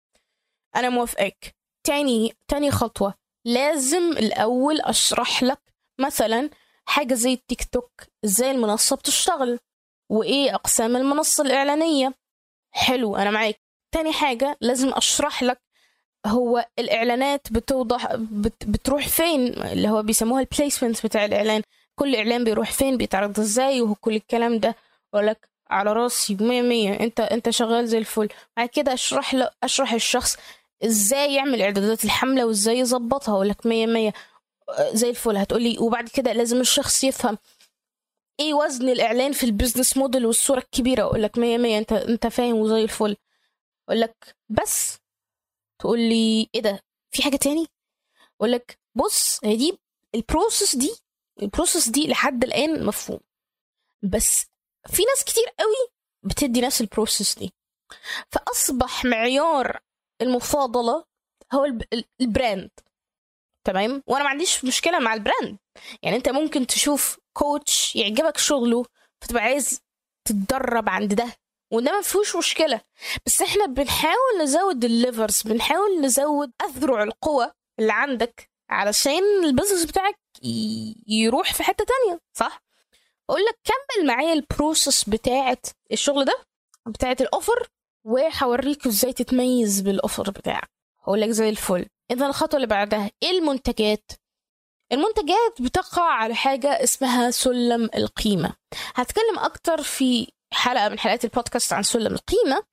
أنا 0.75 0.89
موافقك. 0.89 1.55
تاني 1.83 2.33
تاني 2.47 2.71
خطوة. 2.71 3.13
لازم 3.45 4.11
الأول 4.11 4.81
أشرح 4.81 5.43
لك 5.43 5.61
مثلا 5.99 6.49
حاجة 6.85 7.13
زي 7.13 7.33
التيك 7.33 7.63
توك 7.63 7.91
إزاي 8.25 8.51
المنصة 8.51 8.95
بتشتغل 8.95 9.59
وإيه 10.09 10.55
أقسام 10.55 10.95
المنصة 10.95 11.43
الإعلانية. 11.43 12.13
حلو 12.71 13.15
أنا 13.15 13.31
معاك. 13.31 13.68
تاني 13.91 14.13
حاجة 14.13 14.57
لازم 14.61 14.93
أشرح 14.93 15.43
لك 15.43 15.61
هو 16.25 16.65
الإعلانات 16.79 17.47
بتوضح 17.53 18.15
بت 18.15 18.65
بتروح 18.65 19.07
فين 19.07 19.47
اللي 19.63 19.89
هو 19.89 20.03
بيسموها 20.03 20.41
البليسمنت 20.41 21.05
بتاع 21.05 21.25
الإعلان. 21.25 21.61
كل 21.95 22.15
إعلان 22.15 22.43
بيروح 22.43 22.71
فين 22.71 22.97
بيتعرض 22.97 23.39
إزاي 23.39 23.81
وكل 23.81 24.15
الكلام 24.15 24.59
ده. 24.59 24.75
لك 25.13 25.49
على 25.69 25.93
راسي 25.93 26.37
مية 26.41 26.61
مية. 26.61 26.99
أنت 26.99 27.19
أنت 27.19 27.49
شغال 27.49 27.87
زي 27.87 27.97
الفل. 27.97 28.29
بعد 28.57 28.69
كده 28.69 28.93
أشرح 28.93 29.33
له 29.33 29.49
أشرح 29.63 29.93
الشخص 29.93 30.37
إزاي 30.85 31.33
يعمل 31.33 31.61
إعدادات 31.61 32.05
الحملة 32.05 32.45
وإزاي 32.45 32.79
يظبطها. 32.79 33.33
أقول 33.35 33.49
لك 33.49 33.65
مية 33.65 33.85
مية. 33.85 34.13
زي 34.93 35.09
الفل. 35.09 35.37
هتقولي 35.37 35.77
وبعد 35.79 36.09
كده 36.09 36.33
لازم 36.33 36.59
الشخص 36.61 37.03
يفهم 37.03 37.37
إيه 38.39 38.53
وزن 38.53 38.89
الإعلان 38.89 39.31
في 39.31 39.43
ال 39.43 39.49
business 39.49 39.97
model 39.97 40.25
والصورة 40.25 40.59
الكبيرة. 40.59 41.03
أقول 41.03 41.23
لك 41.23 41.37
مية 41.37 41.57
مية. 41.57 41.77
أنت 41.77 41.93
أنت 41.93 42.27
فاهم 42.27 42.55
وزي 42.55 42.83
الفل. 42.83 43.15
أقول 43.89 44.01
لك 44.01 44.35
بس 44.49 44.97
تقول 45.81 45.99
لي 45.99 46.49
إيه 46.55 46.61
ده؟ 46.61 46.79
في 47.11 47.23
حاجة 47.23 47.35
تاني؟ 47.35 47.67
أقول 48.37 48.51
لك 48.51 48.79
بص 48.95 49.39
هي 49.45 49.55
دي 49.55 49.77
ال 50.15 50.23
process 50.23 50.75
دي 50.75 50.95
ال 51.41 51.47
process 51.47 51.89
دي 51.89 52.07
لحد 52.07 52.43
الآن 52.43 52.85
مفهوم. 52.85 53.19
بس 54.03 54.45
في 54.87 55.03
ناس 55.03 55.23
كتير 55.23 55.43
قوي 55.59 55.87
بتدي 56.23 56.61
نفس 56.61 56.81
ال 56.81 56.88
process 56.89 57.39
دي. 57.39 57.53
فأصبح 58.31 59.05
معيار 59.05 59.79
المفاضلة 60.21 61.05
هو 61.53 61.65
ال 62.21 62.29
brand 62.29 62.69
تمام؟ 63.67 64.03
وأنا 64.07 64.23
ما 64.23 64.29
عنديش 64.29 64.65
مشكلة 64.65 64.99
مع 64.99 65.13
ال 65.13 65.21
brand 65.21 65.57
يعني 66.03 66.15
أنت 66.15 66.29
ممكن 66.29 66.67
تشوف 66.67 67.19
coach 67.33 67.95
يعجبك 67.95 68.37
شغله 68.37 68.85
فتبقى 69.21 69.43
عايز 69.43 69.81
تتدرب 70.27 70.89
عند 70.89 71.13
ده. 71.13 71.35
وده 71.71 71.91
ما 71.91 72.01
فيهوش 72.01 72.35
مشكلة. 72.35 72.81
بس 73.25 73.41
إحنا 73.41 73.65
بنحاول 73.65 74.41
نزود 74.41 74.85
ال 74.85 74.93
levers 74.93 75.41
بنحاول 75.41 76.01
نزود 76.01 76.51
أذرع 76.63 77.03
القوة 77.03 77.51
اللي 77.79 77.93
عندك 77.93 78.49
علشان 78.69 79.43
ال 79.43 79.48
business 79.48 79.85
بتاعك 79.85 80.19
يروح 81.07 81.53
في 81.53 81.63
حتة 81.63 81.85
تانية 81.85 82.19
صح؟ 82.37 82.61
أقول 83.29 83.41
لك 83.45 83.59
كمل 83.63 84.07
معايا 84.07 84.33
ال 84.33 84.43
process 84.43 85.09
بتاعه 85.09 85.57
الشغل 85.91 86.25
ده 86.25 86.43
بتاعه 86.87 87.17
الأوفر 87.21 87.67
وهوريك 88.05 88.87
إزاي 88.87 89.13
تتميز 89.13 89.81
بالأوفر 89.81 90.29
بتاعك. 90.31 90.69
هقول 91.03 91.21
لك 91.21 91.29
زي 91.29 91.49
الفل. 91.49 91.85
إذا 92.11 92.25
الخطوة 92.25 92.55
اللي 92.55 92.67
بعدها 92.67 93.11
إيه 93.23 93.29
المنتجات؟ 93.29 94.11
المنتجات 94.91 95.61
بتقع 95.61 96.03
على 96.03 96.35
حاجة 96.35 96.83
اسمها 96.83 97.31
سلم 97.31 97.89
القيمة. 97.95 98.53
هتكلم 98.95 99.39
أكتر 99.39 99.81
في 99.83 100.27
حلقة 100.53 100.89
من 100.89 100.99
حلقات 100.99 101.23
البودكاست 101.25 101.73
عن 101.73 101.83
سلم 101.83 102.13
القيمة 102.13 102.63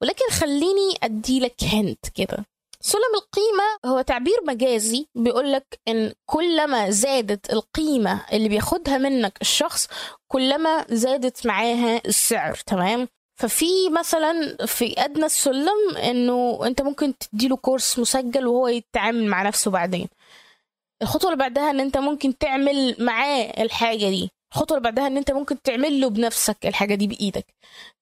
ولكن 0.00 0.24
خليني 0.30 0.96
أدي 1.02 1.40
لك 1.40 1.54
هنت 1.64 2.08
كده. 2.14 2.44
سلم 2.80 3.14
القيمة 3.14 3.64
هو 3.94 4.00
تعبير 4.00 4.36
مجازي 4.46 5.06
بيقول 5.14 5.52
لك 5.52 5.80
إن 5.88 6.12
كلما 6.26 6.90
زادت 6.90 7.52
القيمة 7.52 8.22
اللي 8.32 8.48
بياخدها 8.48 8.98
منك 8.98 9.38
الشخص 9.40 9.88
كلما 10.28 10.86
زادت 10.90 11.46
معاها 11.46 12.00
السعر 12.06 12.54
تمام؟ 12.54 13.08
ففي 13.40 13.90
مثلا 13.90 14.56
في 14.66 14.94
أدنى 15.04 15.24
السلم 15.26 15.96
إنه 15.96 16.60
أنت 16.66 16.82
ممكن 16.82 17.14
تديله 17.18 17.56
كورس 17.56 17.98
مسجل 17.98 18.46
وهو 18.46 18.68
يتعامل 18.68 19.26
مع 19.26 19.42
نفسه 19.42 19.70
بعدين. 19.70 20.08
الخطوة 21.02 21.30
اللي 21.32 21.38
بعدها 21.40 21.70
إن 21.70 21.80
أنت 21.80 21.98
ممكن 21.98 22.38
تعمل 22.38 22.96
معاه 22.98 23.42
الحاجة 23.62 24.08
دي. 24.08 24.30
الخطوه 24.52 24.78
اللي 24.78 24.84
بعدها 24.90 25.06
إن 25.06 25.16
أنت 25.16 25.30
ممكن 25.30 25.62
تعمل 25.62 26.00
له 26.00 26.10
بنفسك 26.10 26.66
الحاجة 26.66 26.94
دي 26.94 27.06
بإيدك. 27.06 27.46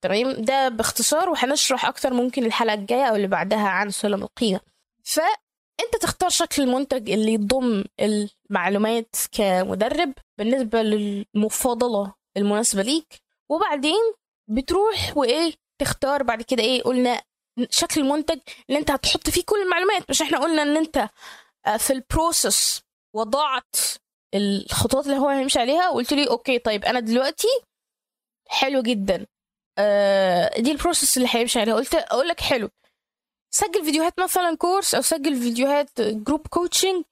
تمام؟ 0.00 0.32
ده 0.32 0.68
باختصار 0.68 1.28
وهنشرح 1.30 1.86
أكتر 1.86 2.12
ممكن 2.14 2.44
الحلقة 2.44 2.74
الجاية 2.74 3.04
أو 3.04 3.16
اللي 3.16 3.26
بعدها 3.26 3.68
عن 3.68 3.90
سلم 3.90 4.22
القيمة. 4.22 4.60
فأنت 5.04 5.96
تختار 6.00 6.28
شكل 6.30 6.62
المنتج 6.62 7.10
اللي 7.10 7.32
يضم 7.32 7.84
المعلومات 8.00 9.16
كمدرب 9.32 10.12
بالنسبة 10.38 10.82
للمفاضلة 10.82 12.14
المناسبة 12.36 12.82
ليك. 12.82 13.22
وبعدين 13.48 14.12
بتروح 14.48 15.16
وإيه 15.16 15.52
تختار 15.78 16.22
بعد 16.22 16.42
كده 16.42 16.62
إيه 16.62 16.82
قلنا 16.82 17.22
شكل 17.70 18.00
المنتج 18.00 18.38
اللي 18.68 18.80
أنت 18.80 18.90
هتحط 18.90 19.30
فيه 19.30 19.42
كل 19.46 19.62
المعلومات. 19.62 20.10
مش 20.10 20.22
إحنا 20.22 20.38
قلنا 20.38 20.62
إن 20.62 20.76
أنت 20.76 21.08
في 21.78 21.92
ال 21.92 22.03
process 22.04 22.82
وضعت 23.14 23.76
الخطوات 24.34 25.06
اللي 25.06 25.18
هو 25.18 25.28
هيمشي 25.28 25.58
عليها 25.58 25.88
وقلت 25.88 26.12
لي 26.12 26.28
okay 26.28 26.58
طيب 26.58 26.84
أنا 26.84 27.00
دلوقتي 27.00 27.48
حلو 28.48 28.82
جدا. 28.82 29.26
آه 29.78 30.60
دي 30.60 30.72
ال 30.72 30.78
process 30.78 31.16
اللي 31.16 31.28
هيمشي 31.32 31.60
عليها. 31.60 31.74
قلت 31.74 31.94
أقول 31.94 32.28
لك 32.28 32.40
حلو. 32.40 32.68
سجل 33.54 33.84
فيديوهات 33.84 34.20
مثلا 34.20 34.56
course 34.56 34.94
أو 34.94 35.02
سجل 35.02 35.36
فيديوهات 35.42 36.00
group 36.00 36.46
coaching 36.46 37.04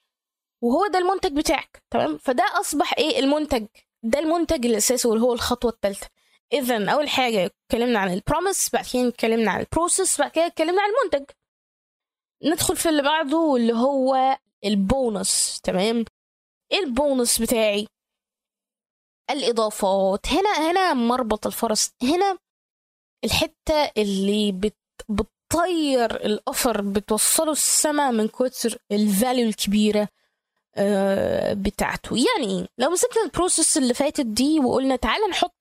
وهو 0.63 0.87
ده 0.87 0.99
المنتج 0.99 1.37
بتاعك. 1.37 1.83
تمام؟ 1.91 2.19
فده 2.19 2.45
أصبح 2.61 2.95
إيه؟ 2.99 3.19
المنتج. 3.19 3.67
ده 4.03 4.19
المنتج 4.19 4.67
الأساسي 4.67 5.09
واللي 5.09 5.25
هو 5.25 5.33
الخطوة 5.33 5.71
الثالثه 5.71 6.07
اذا 6.53 6.91
أول 6.91 7.09
حاجة 7.09 7.45
اتكلمنا 7.47 7.99
عن 7.99 8.13
ال 8.13 8.20
promise 8.20 8.71
بعد 8.73 8.85
كده 8.93 9.09
اتكلمنا 9.09 9.51
عن 9.51 9.61
ال 9.61 9.68
process 9.68 10.19
بعد 10.21 10.31
كده 10.31 10.47
اتكلمنا 10.47 10.83
عن 10.83 10.89
المنتج. 10.91 11.31
ندخل 12.45 12.77
في 12.77 12.89
اللي 12.89 13.03
بعده 13.03 13.37
واللي 13.37 13.73
هو 13.73 14.39
البونص 14.65 15.61
تمام؟ 15.63 16.05
البونص 16.73 17.41
بتاعي. 17.41 17.87
الإضافات. 19.31 20.27
هنا 20.29 20.71
هنا 20.71 20.95
مربط 20.95 21.47
الفرس. 21.47 21.91
هنا 22.03 22.39
الحتة 23.25 23.91
اللي 23.99 24.53
بت 24.53 24.77
بتطير 25.09 26.17
ال 26.17 26.28
offer 26.28 26.81
بتوصله 26.81 27.53
السما 27.53 28.11
من 28.11 28.29
كتر 28.29 28.79
ال 28.93 29.02
value 29.02 29.49
الكبيرة 29.49 30.09
بتاعته. 31.53 32.17
يعني 32.17 32.69
لو 32.79 32.91
مسكنا 32.91 33.23
ال 33.25 33.31
process 33.31 33.77
اللي 33.79 33.95
فاتت 33.95 34.27
دي 34.27 34.61
وقلنا 34.61 34.97
تعالى 34.97 35.27
نحط 35.27 35.55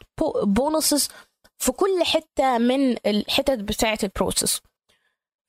bonuses 0.43 1.09
في 1.57 1.71
كل 1.71 2.03
حتة 2.03 2.57
من 2.57 3.07
الحتت 3.07 3.59
بتاعة 3.59 3.99
ال 4.03 4.10
process. 4.10 4.61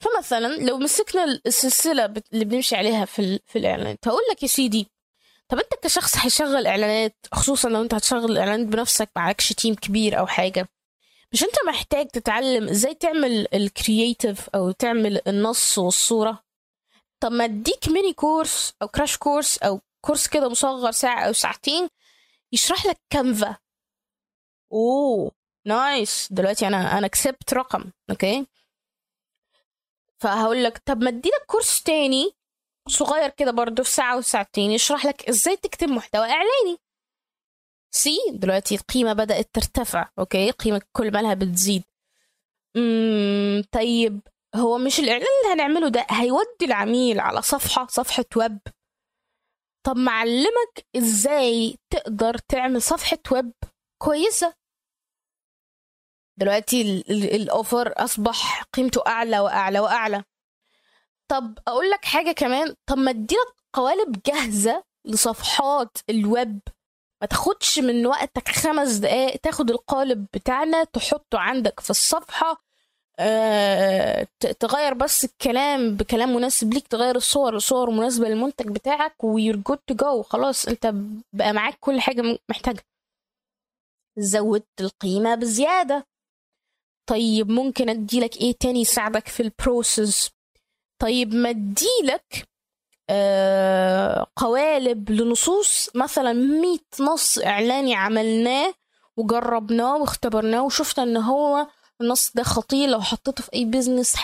فمثلا 0.01 0.57
لو 0.57 0.79
مسكنا 0.79 1.25
السلسلة 1.47 2.05
اللي 2.33 2.45
بنمشي 2.45 2.77
عليها 2.77 3.05
في 3.05 3.41
في 3.47 3.59
الاعلانات 3.59 4.09
هقول 4.09 4.23
لك 4.31 4.43
يا 4.43 4.49
سيدي 4.49 4.89
طب 5.49 5.59
انت 5.59 5.75
كشخص 5.83 6.17
هيشغل 6.17 6.67
إعلانات 6.67 7.17
خصوصا 7.35 7.69
لو 7.69 7.83
انت 7.83 7.95
هتشغل 7.95 8.39
إعلانات 8.39 8.67
بنفسك 8.67 9.11
معكش 9.17 9.49
team 9.49 9.75
كبير 9.75 10.19
أو 10.19 10.27
حاجة 10.27 10.69
مش 11.33 11.43
انت 11.43 11.55
محتاج 11.69 12.07
تتعلم 12.09 12.69
إزاي 12.69 12.95
تعمل 12.95 13.55
ال 13.55 13.65
creative 13.65 14.49
أو 14.49 14.71
تعمل 14.71 15.21
النص 15.29 15.79
والصورة؟ 15.79 16.45
طب 17.21 17.33
ما 17.33 17.45
أديك 17.45 17.89
mini 17.89 18.13
course 18.13 18.75
أو 18.83 18.89
crash 18.89 19.17
course 19.17 19.59
أو 19.59 19.81
course 20.01 20.29
كده 20.29 20.49
مصغر 20.49 20.91
ساعة 20.91 21.21
أو 21.27 21.33
ساعتين 21.33 21.89
يشرح 22.53 22.87
لك 22.87 23.01
كانفا 23.11 23.57
oh 24.73 25.33
nice 25.67 26.29
دلوقتي 26.31 26.67
أنا 26.67 26.99
أنا 26.99 27.07
كسبت 27.07 27.55
رقم 27.55 27.85
أوكي 28.11 28.47
فهقول 30.21 30.65
لك 30.65 30.79
طب 30.79 31.03
ما 31.03 31.09
أديلك 31.11 31.45
course 31.47 31.83
تاني 31.83 32.31
صغير 32.89 33.31
كده 33.31 33.51
برضه 33.51 33.83
في 33.83 33.91
ساعة 33.91 34.17
وساعتين 34.17 34.71
يشرح 34.71 35.07
لك 35.07 35.29
إزاي 35.29 35.57
تكتب 35.57 35.89
محتوى 35.89 36.23
إعلاني. 36.31 36.79
see 37.95 38.17
دلوقتي 38.33 38.75
القيمة 38.75 39.13
بدأت 39.13 39.51
ترتفع 39.55 40.09
أوكي؟ 40.19 40.51
قيمة 40.51 40.83
كل 40.97 41.13
ما 41.13 41.20
لها 41.20 41.35
بتزيد. 41.35 41.85
امم 42.77 43.63
طيب 43.73 44.21
هو 44.55 44.79
مش 44.79 44.99
الإعلان 45.01 45.27
اللي 45.43 45.55
هنعمله 45.55 45.89
ده 45.89 46.07
هيودي 46.11 46.65
العميل 46.65 47.21
على 47.21 47.43
صفحة 47.43 47.87
صفحة 47.87 48.25
ويب؟ 48.37 48.59
طب 49.87 49.97
ما 49.97 50.12
أعلمك 50.12 50.87
إزاي 50.97 51.77
تقدر 51.91 52.39
تعمل 52.39 52.83
صفحة 52.83 53.19
ويب 53.33 53.53
كويسة؟ 54.03 54.55
دلوقتي 56.39 57.01
ال 57.11 57.25
offer 57.25 57.93
أصبح 57.97 58.63
قيمته 58.63 59.03
أعلى 59.07 59.39
وأعلى 59.41 59.81
وأعلى. 59.81 60.25
طب 61.31 61.59
أقول 61.69 61.91
لك 61.91 62.05
حاجة 62.05 62.33
كمان. 62.33 62.75
طب 62.87 62.99
ما 62.99 63.11
أديلك 63.11 63.55
قوالب 63.73 64.23
جاهزة 64.27 64.85
لصفحات 65.07 65.99
الويب. 66.11 66.61
ما 67.23 67.27
تاخدش 67.29 67.79
من 67.79 68.07
وقتك 68.07 68.49
خمس 68.49 68.93
دقايق 68.97 69.37
تاخد 69.37 69.71
القالب 69.71 70.27
بتاعنا 70.35 70.85
تحطه 70.85 71.39
عندك 71.39 71.81
في 71.81 71.91
الصفحة 71.91 72.63
أه 73.21 74.27
تغير 74.61 74.95
بس 74.95 75.25
الكلام 75.25 75.97
بكلام 75.97 76.35
مناسب 76.37 76.75
ليك 76.75 76.89
تغير 76.89 77.17
الصور 77.17 77.57
لصور 77.57 77.91
مناسبة 77.91 78.29
للمنتج 78.29 78.69
بتاعك 78.69 79.25
you're 79.25 79.57
good 79.57 79.79
to 79.79 79.95
go 79.95 80.23
خلاص 80.23 80.69
أنت 80.69 80.95
بقى 81.33 81.53
معاك 81.53 81.77
كل 81.81 82.01
حاجة 82.01 82.39
محتاجها. 82.51 82.83
زودت 84.19 84.81
القيمة 84.81 85.35
بزيادة. 85.35 86.07
طيب 87.09 87.51
ممكن 87.51 87.89
أديلك 87.89 88.37
إيه 88.37 88.53
تاني 88.61 88.81
يساعدك 88.81 89.29
في 89.29 89.41
ال 89.43 89.53
process؟ 89.53 90.31
طيب 90.99 91.35
ما 91.35 91.51
اديلك 91.51 92.49
آه 93.11 94.27
قوالب 94.37 95.11
لنصوص 95.11 95.91
مثلا 95.97 96.33
100 96.33 96.79
نص 97.01 97.39
إعلاني 97.39 97.95
عملناه 97.95 98.75
وجربناه 99.17 99.97
واختبرناه 99.97 100.63
وشفنا 100.65 101.05
إن 101.05 101.17
هو 101.17 101.67
النص 102.01 102.33
ده 102.35 102.43
خطير 102.43 102.89
لو 102.89 103.01
حطيته 103.01 103.43
في 103.43 103.51
أي 103.55 103.65
بيزنس 103.65 104.15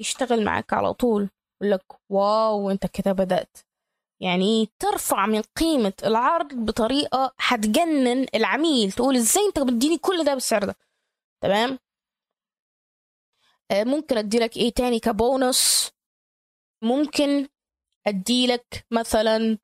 هيشتغل 0.00 0.44
معاك 0.44 0.72
على 0.72 0.92
طول. 0.94 1.28
يقول 1.60 1.72
لك 1.74 1.84
واو 2.10 2.70
أنت 2.70 2.86
كده 2.86 3.12
بدأت. 3.12 3.58
يعني 4.20 4.68
ترفع 4.78 5.26
من 5.26 5.42
قيمة 5.42 5.92
العرض 6.04 6.54
بطريقة 6.54 7.32
هتجنن 7.38 8.26
العميل. 8.34 8.92
تقول 8.92 9.16
إزاي 9.16 9.46
أنت 9.46 9.58
بتديني 9.58 9.98
كل 9.98 10.24
ده 10.24 10.34
بالسعر 10.34 10.64
ده؟ 10.64 10.76
تمام؟ 11.42 11.78
ممكن 13.72 14.18
أديلك 14.18 14.56
إيه 14.56 14.72
تاني 14.72 15.00
كبونص؟ 15.00 15.90
ممكن 16.82 17.48
أديلك 18.06 18.86
مثلا 18.90 19.58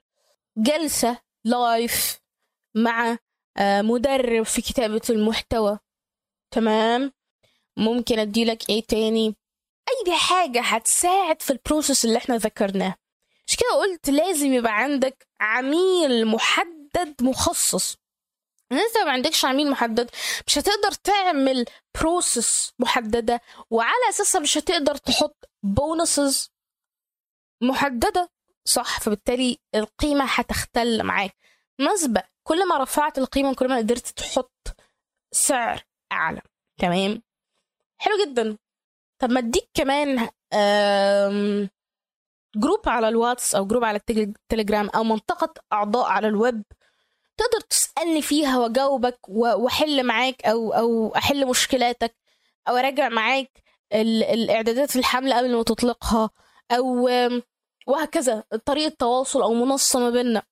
جلسة 0.58 1.18
live 1.44 2.18
مع 2.76 3.18
مدرب 3.60 4.42
في 4.42 4.62
كتابة 4.62 5.00
المحتوى. 5.10 5.78
تمام؟ 6.54 7.12
ممكن 7.76 8.18
أديلك 8.18 8.70
إيه 8.70 8.84
تاني؟ 8.84 9.36
أي 9.88 10.16
حاجة 10.16 10.60
هتساعد 10.60 11.42
في 11.42 11.50
ال 11.52 11.59
process 11.59 12.04
اللي 12.04 12.18
إحنا 12.18 12.36
ذكرناه. 12.36 12.94
مش 13.46 13.56
كده 13.56 13.72
قلت 13.74 14.10
لازم 14.10 14.52
يبقى 14.52 14.72
عندك 14.78 15.26
عميل 15.40 16.26
محدد 16.26 17.14
مخصص. 17.22 17.96
ان 18.72 18.78
انت 18.78 18.98
ما 19.04 19.10
عندكش 19.10 19.44
عميل 19.44 19.70
محدد 19.70 20.10
مش 20.46 20.58
هتقدر 20.58 20.92
تعمل 21.04 21.64
process 22.00 22.72
محددة 22.78 23.40
وعلى 23.70 24.08
أساسها 24.10 24.40
مش 24.40 24.58
هتقدر 24.58 24.96
تحط 24.96 25.50
bonuses 25.62 26.51
محددة 27.62 28.30
صح؟ 28.64 29.00
فبالتالي 29.00 29.58
القيمة 29.74 30.24
هتختل 30.24 31.02
معاك. 31.02 31.36
مسبق 31.78 32.24
كل 32.42 32.68
ما 32.68 32.78
رفعت 32.78 33.18
القيمة 33.18 33.54
كل 33.54 33.68
ما 33.68 33.76
قدرت 33.76 34.06
تحط 34.08 34.76
سعر 35.32 35.84
أعلى. 36.12 36.40
تمام؟ 36.80 37.22
حلو 37.98 38.12
جدا. 38.24 38.58
طب 39.18 39.30
ما 39.30 39.40
أديك 39.40 39.68
كمان 39.74 40.28
group 42.56 42.88
على 42.88 43.08
الواتس 43.08 43.54
أو 43.54 43.66
group 43.66 43.84
على 43.84 44.00
التليجرام 44.10 44.88
أو 44.88 45.04
منطقة 45.04 45.54
أعضاء 45.72 46.06
على 46.06 46.28
الويب 46.28 46.62
تقدر 47.36 47.60
تسألني 47.60 48.22
فيها 48.22 48.58
وأجاوبك 48.58 49.28
وأحل 49.28 50.06
معاك 50.06 50.44
أو 50.46 50.72
أو 50.72 51.16
أحل 51.16 51.46
مشكلاتك 51.46 52.16
أو 52.68 52.76
أراجع 52.76 53.08
معاك 53.08 53.62
الإعدادات 53.92 54.96
الحملة 54.96 55.38
قبل 55.38 55.56
ما 55.56 55.62
تطلقها 55.62 56.30
أو 56.70 57.08
وهكذا 57.86 58.44
طريقة 58.66 58.94
تواصل 58.98 59.42
أو 59.42 59.54
منصة 59.54 59.98
ما 60.00 60.10
بيننا. 60.10 60.42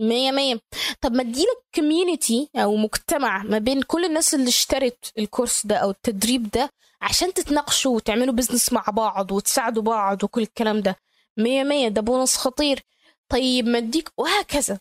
مية 0.00 0.30
مية. 0.32 0.60
طب 1.00 1.12
ما 1.12 1.22
اديلك 1.22 1.64
community 1.74 2.50
أو 2.56 2.76
مجتمع 2.76 3.42
ما 3.42 3.58
بين 3.58 3.82
كل 3.82 4.04
الناس 4.04 4.34
اللي 4.34 4.48
اشترت 4.48 5.12
ال 5.18 5.25
course 5.25 5.66
ده 5.66 5.76
أو 5.76 5.90
التدريب 5.90 6.50
ده 6.50 6.70
عشان 7.02 7.34
تتناقشوا 7.34 7.96
وتعملوا 7.96 8.34
business 8.34 8.72
مع 8.72 8.84
بعض 8.92 9.32
وتساعدوا 9.32 9.82
بعض 9.82 10.24
وكل 10.24 10.42
الكلام 10.42 10.80
ده. 10.80 10.96
مية 11.38 11.62
مية 11.64 11.88
ده 11.88 12.00
بونص 12.00 12.36
خطير. 12.36 12.80
طيب 13.28 13.66
ما 13.66 13.78
اديك 13.78 14.12
وهكذا. 14.18 14.80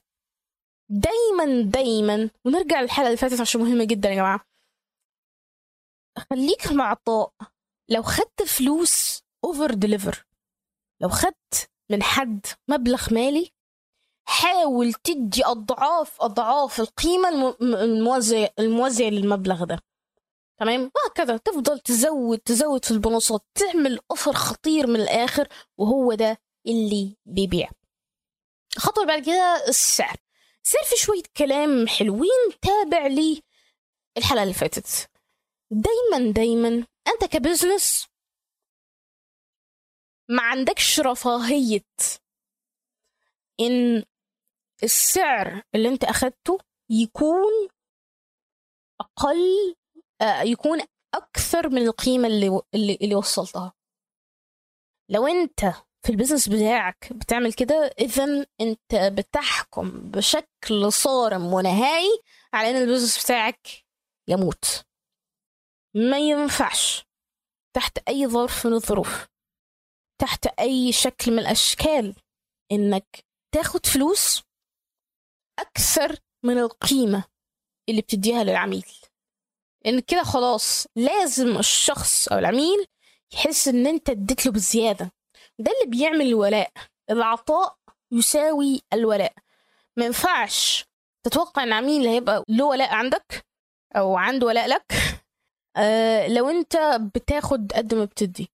دايما 0.90 1.62
دايما 1.62 2.30
ونرجع 2.46 2.82
للحلقة 2.82 3.08
اللي 3.08 3.18
فاتت 3.18 3.42
عشان 3.42 3.62
مهمة 3.62 3.84
جدا 3.84 4.10
يا 4.10 4.16
جماعة. 4.16 4.46
خليك 6.30 6.72
معطاء 6.72 7.32
لو 7.90 8.04
خدت 8.04 8.44
فلوس 8.44 9.24
over 9.46 9.74
deliver 9.74 10.26
لو 11.02 11.10
خدت 11.10 11.71
من 11.92 12.04
حد 12.04 12.46
مبلغ 12.68 13.14
مالي 13.14 13.52
حاول 14.28 14.94
تدي 14.94 15.46
أضعاف 15.46 16.22
أضعاف 16.22 16.80
القيمة 16.80 17.56
الموازيه 17.62 18.54
الموازية 18.60 19.10
للمبلغ 19.10 19.64
ده. 19.64 19.80
تمام؟ 20.60 20.92
وهكذا. 20.96 21.38
تفضل 21.38 21.80
تزود 21.80 22.40
تزود 22.40 22.86
في 22.86 22.92
البونصات 22.92 23.42
تعمل 23.56 24.00
offer 24.12 24.34
خطير 24.34 24.88
من 24.88 24.96
الآخر 25.02 25.48
وهو 25.78 26.14
ده 26.14 26.38
اللي 26.68 27.18
بيبيع. 27.26 27.70
الخطوه 28.78 29.04
اللي 29.04 29.14
بعد 29.14 29.26
كده 29.26 29.64
السعر. 29.68 30.16
صار 30.64 30.84
في 30.84 30.96
شوية 30.96 31.24
كلام 31.38 31.88
حلوين 31.88 32.52
تابع 32.62 33.08
لي 33.08 33.42
الحلقة 34.18 34.44
اللي 34.44 34.54
فاتت. 34.54 35.10
دايما 35.72 36.32
دايما 36.32 36.86
أنت 37.08 37.26
ك 37.32 37.40
business 37.40 38.08
ما 40.30 40.42
عندكش 40.44 41.00
رفاهية 41.00 41.86
إن 43.60 44.04
السعر 44.84 45.62
اللي 45.76 45.90
أنت 45.90 46.04
أخدته 46.04 46.58
يكون 46.90 47.70
أقل 49.02 49.76
آه 50.22 50.42
يكون 50.42 50.80
أكثر 51.14 51.70
من 51.70 51.82
القيمة 51.88 52.28
اللي 52.28 52.62
اللي, 52.76 53.16
وصلتها. 53.16 53.74
لو 55.10 55.28
أنت 55.28 55.60
في 56.06 56.10
ال 56.10 56.14
business 56.14 56.50
بتاعك 56.50 57.14
بتعمل 57.14 57.54
كده 57.54 57.92
اذا 58.00 58.46
أنت 58.62 58.96
بتحكم 58.96 60.12
بشكل 60.12 60.92
صارم 60.92 61.54
ونهائي 61.54 62.22
على 62.54 62.70
إن 62.70 62.76
البيزنس 62.76 63.24
بتاعك 63.26 63.68
يموت. 64.28 64.86
ما 65.96 66.18
ينفعش 66.20 67.06
تحت 67.76 67.98
أي 68.10 68.28
ظرف 68.28 68.68
من 68.68 68.74
الظروف. 68.74 69.31
تحت 70.22 70.48
أي 70.60 70.92
شكل 70.92 71.32
من 71.32 71.40
الأشكال 71.40 72.16
إنك 72.72 73.26
تاخد 73.56 73.86
فلوس 73.86 74.44
أكثر 75.60 76.18
من 76.46 76.58
القيمة 76.58 77.24
اللي 77.90 78.02
بتديها 78.02 78.44
للعميل. 78.44 78.86
لأن 79.86 80.00
كده 80.00 80.24
خلاص 80.24 80.88
لازم 80.96 81.58
الشخص 81.58 82.28
أو 82.28 82.38
العميل 82.38 82.86
يحس 83.34 83.68
إن 83.68 83.88
أنت 83.88 84.10
اديت 84.10 84.46
له 84.46 84.52
بزياده 84.52 85.12
ده 85.60 85.72
اللي 85.72 85.98
بيعمل 85.98 86.22
الولاء. 86.28 86.72
العطاء 87.10 87.78
يساوي 88.12 88.82
الولاء. 88.94 89.34
ما 89.98 90.06
ينفعش 90.06 90.86
تتوقع 91.24 91.64
إن 91.64 91.74
عميل 91.74 92.08
هيبقى 92.08 92.44
له 92.50 92.66
ولاء 92.66 92.94
عندك 92.94 93.46
أو 93.96 94.18
عنده 94.18 94.48
ولاء 94.48 94.68
لك 94.68 94.94
آه 95.78 96.28
لو 96.28 96.50
أنت 96.50 96.78
بتاخد 97.16 97.72
قد 97.74 97.94
ما 97.94 98.06
بتدي. 98.06 98.51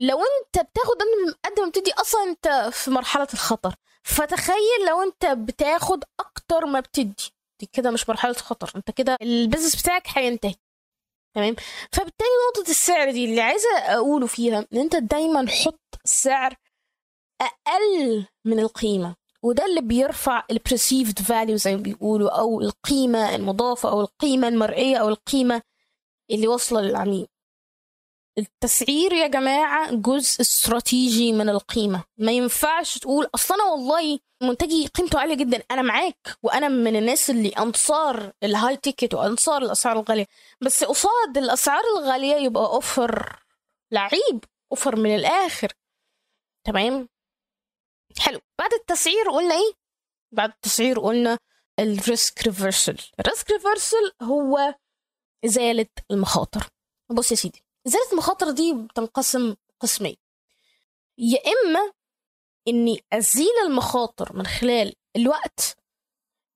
لو 0.00 0.18
انت 0.18 0.66
بتاخد 0.66 0.96
قد 1.44 1.60
ما 1.60 1.68
بتدي 1.68 1.92
أصلا 1.92 2.22
انت 2.22 2.70
في 2.72 2.90
مرحلة 2.90 3.28
الخطر. 3.34 3.74
فتخيل 4.04 4.86
لو 4.88 5.02
انت 5.02 5.26
بتاخد 5.26 6.04
أكتر 6.20 6.66
ما 6.66 6.80
بتدي. 6.80 7.32
دي 7.60 7.68
كده 7.72 7.90
مش 7.90 8.08
مرحلة 8.08 8.32
خطر. 8.32 8.72
انت 8.76 8.90
كده 8.90 9.16
البيزنس 9.22 9.82
بتاعك 9.82 10.06
هينتهي. 10.08 10.54
تمام؟ 11.34 11.56
فبالتالي 11.92 12.28
نقطة 12.48 12.70
السعر 12.70 13.10
دي 13.10 13.24
اللي 13.24 13.40
عايزة 13.40 13.78
أقوله 13.78 14.26
فيها 14.26 14.58
إن 14.72 14.78
أنت 14.78 14.96
دايما 14.96 15.48
حط 15.48 15.80
سعر 16.04 16.54
أقل 17.40 18.26
من 18.44 18.58
القيمة. 18.60 19.16
وده 19.42 19.64
اللي 19.66 19.80
بيرفع 19.80 20.44
ال 20.50 20.57
perceived 20.57 21.18
value 21.18 21.56
زي 21.56 21.76
ما 21.76 21.82
بيقولوا 21.82 22.30
أو 22.40 22.60
القيمة 22.60 23.34
المضافة 23.34 23.90
أو 23.90 24.00
القيمة 24.00 24.48
المرئية 24.48 24.96
أو 24.96 25.08
القيمة 25.08 25.62
اللي 26.30 26.48
واصلة 26.48 26.80
للعميل. 26.80 27.26
التسعير 28.38 29.12
يا 29.12 29.26
جماعة 29.26 29.94
جزء 29.94 30.40
استراتيجي 30.40 31.32
من 31.32 31.48
القيمة. 31.48 32.04
ما 32.18 32.32
ينفعش 32.32 32.98
تقول 32.98 33.30
أصلا 33.34 33.56
أنا 33.56 33.64
والله 33.64 34.18
منتجي 34.42 34.86
قيمته 34.86 35.20
عالية 35.20 35.34
جدا. 35.34 35.62
أنا 35.70 35.82
معاك 35.82 36.38
وأنا 36.42 36.68
من 36.68 36.96
الناس 36.96 37.30
اللي 37.30 37.48
أنصار 37.48 38.32
ال 38.42 38.76
high 38.76 38.91
ticket 38.91 39.14
وأنصار 39.14 39.62
الأسعار 39.62 40.00
الغالية. 40.00 40.26
بس 40.60 40.84
قصاد 40.84 41.38
الأسعار 41.38 41.82
الغالية 41.98 42.36
يبقى 42.36 42.64
offer 42.66 43.42
لعيب 43.92 44.44
offer 44.72 44.96
من 44.96 45.14
الآخر. 45.14 45.72
تمام؟ 46.66 47.08
حلو. 48.18 48.40
بعد 48.58 48.72
التسعير 48.74 49.30
قلنا 49.30 49.54
إيه؟ 49.54 49.72
بعد 50.32 50.50
التسعير 50.50 51.00
قلنا 51.00 51.38
ال 51.80 51.92
risk 51.92 52.42
reversal 52.42 52.96
ال 53.20 53.26
risk 53.26 53.50
reversal 53.50 54.12
هو 54.22 54.74
إزالة 55.44 55.86
المخاطر. 56.10 56.68
بص 57.10 57.30
يا 57.30 57.36
سيدي 57.36 57.67
إزالة 57.88 58.12
المخاطر 58.12 58.50
دي 58.50 58.72
بتنقسم 58.72 59.56
قسمين. 59.80 60.16
يا 61.18 61.38
إما 61.38 61.92
إني 62.68 63.04
أزيل 63.12 63.52
المخاطر 63.66 64.36
من 64.36 64.46
خلال 64.46 64.94
الوقت 65.16 65.76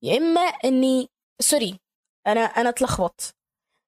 يا 0.02 0.16
إما 0.18 0.40
إني 0.40 1.08
sorry 1.40 1.80
أنا 2.26 2.40
أنا 2.40 2.68
اتلخبطت. 2.68 3.34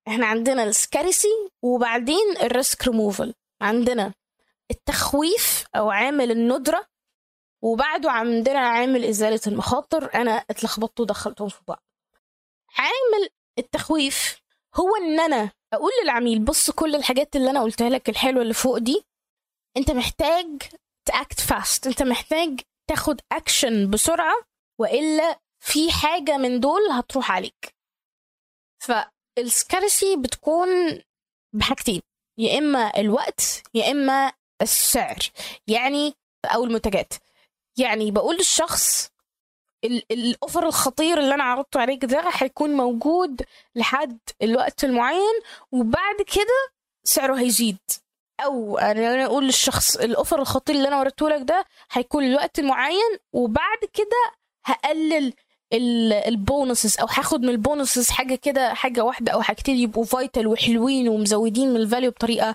إحنا 0.08 0.26
عندنا 0.26 0.64
ال 0.64 0.74
scarcity 0.74 1.50
وبعدين 1.62 2.36
الريسك 2.42 2.88
ريموفل. 2.88 3.34
عندنا 3.60 4.14
التخويف 4.70 5.64
أو 5.76 5.90
عامل 5.90 6.30
الندرة 6.30 6.86
وبعده 7.62 8.10
عندنا 8.10 8.58
عامل 8.58 9.04
إزالة 9.04 9.40
المخاطر. 9.46 10.14
أنا 10.14 10.32
اتلخبطت 10.50 11.00
ودخلتهم 11.00 11.48
في 11.48 11.60
بعض. 11.68 11.82
عامل 12.78 13.28
التخويف 13.58 14.38
هو 14.74 14.96
إن 14.96 15.20
أنا 15.20 15.50
أقول 15.74 15.90
للعميل 16.02 16.44
بص 16.44 16.70
كل 16.70 16.94
الحاجات 16.94 17.36
اللي 17.36 17.50
أنا 17.50 17.62
قلتها 17.62 17.88
لك 17.90 18.08
الحلوة 18.08 18.42
اللي 18.42 18.54
فوق 18.54 18.78
دي 18.78 19.04
أنت 19.76 19.90
محتاج 19.90 20.62
ت 21.08 21.16
act 21.16 21.40
fast 21.40 21.86
أنت 21.86 22.02
محتاج 22.02 22.60
تاخد 22.90 23.20
أكشن 23.32 23.90
بسرعة 23.90 24.34
وإلا 24.80 25.40
في 25.60 25.92
حاجة 25.92 26.36
من 26.36 26.60
دول 26.60 26.80
هتروح 26.90 27.32
عليك. 27.32 27.74
فالسكارسي 28.82 30.16
بتكون 30.16 30.68
بحاجتين 31.54 32.00
يا 32.38 32.58
إما 32.58 33.00
الوقت 33.00 33.62
يا 33.74 33.90
إما 33.90 34.32
السعر 34.62 35.18
يعني 35.68 36.14
أو 36.44 36.64
المنتجات. 36.64 37.14
يعني 37.78 38.10
بقول 38.10 38.36
للشخص 38.36 39.10
الأوفر 39.84 40.66
الخطير 40.66 41.18
اللي 41.18 41.34
أنا 41.34 41.44
عرضته 41.44 41.80
عليك 41.80 42.04
ده 42.04 42.24
هيكون 42.34 42.70
موجود 42.70 43.42
لحد 43.74 44.18
الوقت 44.42 44.84
المعين 44.84 45.34
وبعد 45.72 46.16
كده 46.34 46.72
سعره 47.04 47.34
هيزيد. 47.40 47.78
أو 48.44 48.78
أنا 48.78 49.24
أقول 49.24 49.44
للشخص 49.44 49.96
الأوفر 49.96 50.38
الخطير 50.40 50.76
اللي 50.76 50.88
أنا 50.88 50.98
وريته 51.00 51.28
لك 51.28 51.42
ده 51.42 51.64
هيكون 51.92 52.24
الوقت 52.24 52.58
المعين 52.58 53.18
وبعد 53.32 53.78
كده 53.92 54.32
هقلل 54.64 55.32
ال 56.28 56.37
bonuses 56.37 56.98
أو 57.00 57.06
هاخد 57.06 57.40
من 57.42 57.48
ال 57.48 57.56
bonuses 57.56 58.10
حاجة 58.10 58.34
كده 58.34 58.74
حاجة 58.74 59.04
واحدة 59.04 59.32
أو 59.32 59.42
حاجتين 59.42 59.76
يبقوا 59.76 60.04
vital 60.04 60.46
وحلوين 60.46 61.08
ومزودين 61.08 61.68
من 61.70 61.76
ال 61.76 61.82
value 61.82 62.10
بطريقة 62.10 62.54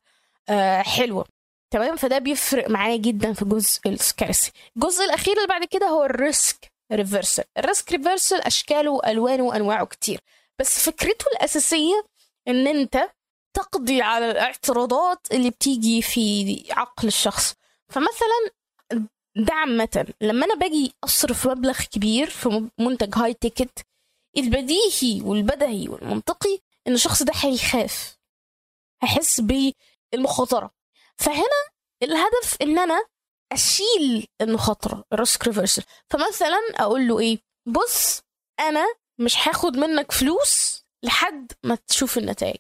آه 0.50 0.82
حلوة. 0.82 1.26
تمام؟ 1.72 1.96
فده 1.96 2.18
بيفرق 2.18 2.70
معايا 2.70 2.96
جدا 2.98 3.34
في 3.34 3.46
جزء 3.46 3.80
ال 3.86 3.93
scarcity 3.93 4.52
الجزء 4.76 5.06
الأخير 5.06 5.36
اللي 5.38 5.48
بعد 5.48 5.64
كده 5.66 5.88
هو 5.88 6.04
ال 6.04 6.15
risk. 6.15 6.69
reversal 6.92 7.46
ال 7.58 7.65
risk 7.65 7.92
reversal 7.92 8.42
أشكاله 8.42 8.92
وألوانه 8.92 9.44
وأنواعه 9.44 9.86
كتير. 9.86 10.20
بس 10.60 10.80
فكرته 10.80 11.26
الأساسية 11.36 12.06
إن 12.48 12.68
أنت 12.68 13.10
تقضي 13.54 14.02
على 14.02 14.32
الاعتراضات 14.32 15.28
اللي 15.32 15.50
بتيجي 15.50 16.02
في 16.02 16.66
عقل 16.72 17.08
الشخص. 17.08 17.56
فمثلا 17.90 18.52
ده 19.36 19.54
عامة 19.54 20.14
لما 20.22 20.46
أنا 20.46 20.56
باجي 20.56 20.94
أصرف 21.04 21.48
مبلغ 21.48 21.80
كبير 21.92 22.30
في 22.30 22.70
منتج 22.80 23.16
high 23.18 23.34
ticket 23.34 23.86
البديهي 24.38 25.22
والبدهي 25.22 25.88
والمنطقي 25.88 26.60
إن 26.88 26.94
الشخص 26.94 27.24
ده 27.24 27.34
هيخاف. 27.36 28.18
هيحس 29.04 29.42
بالمخاطرة. 30.14 30.72
فهنا 31.18 31.70
الهدف 32.04 32.58
إن 32.62 32.80
أنا 32.80 33.06
أشيل 33.52 34.28
المخاطره 34.42 35.04
ال 35.14 35.21
risk 35.21 35.48
reversal 35.48 35.84
فمثلا 36.10 36.60
أقول 36.76 37.08
له 37.08 37.20
إيه 37.20 37.40
بص 37.68 38.22
أنا 38.60 38.86
مش 39.20 39.48
هاخد 39.48 39.78
منك 39.78 40.12
فلوس 40.12 40.84
لحد 41.04 41.52
ما 41.64 41.76
تشوف 41.88 42.18
النتائج. 42.18 42.60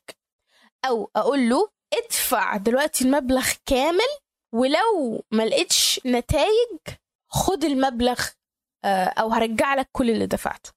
أو 0.86 1.12
أقول 1.16 1.50
له 1.50 1.70
ادفع 1.94 2.58
دلوقتي 2.58 3.04
المبلغ 3.04 3.48
كامل 3.66 4.10
ولو 4.54 5.24
ما 5.32 5.44
لقيتش 5.44 6.02
نتائج 6.06 6.78
خد 7.32 7.64
المبلغ 7.64 8.26
أو 8.86 9.30
هرجع 9.30 9.76
لك 9.76 9.90
كل 9.92 10.10
اللي 10.10 10.26
دفعته. 10.26 10.72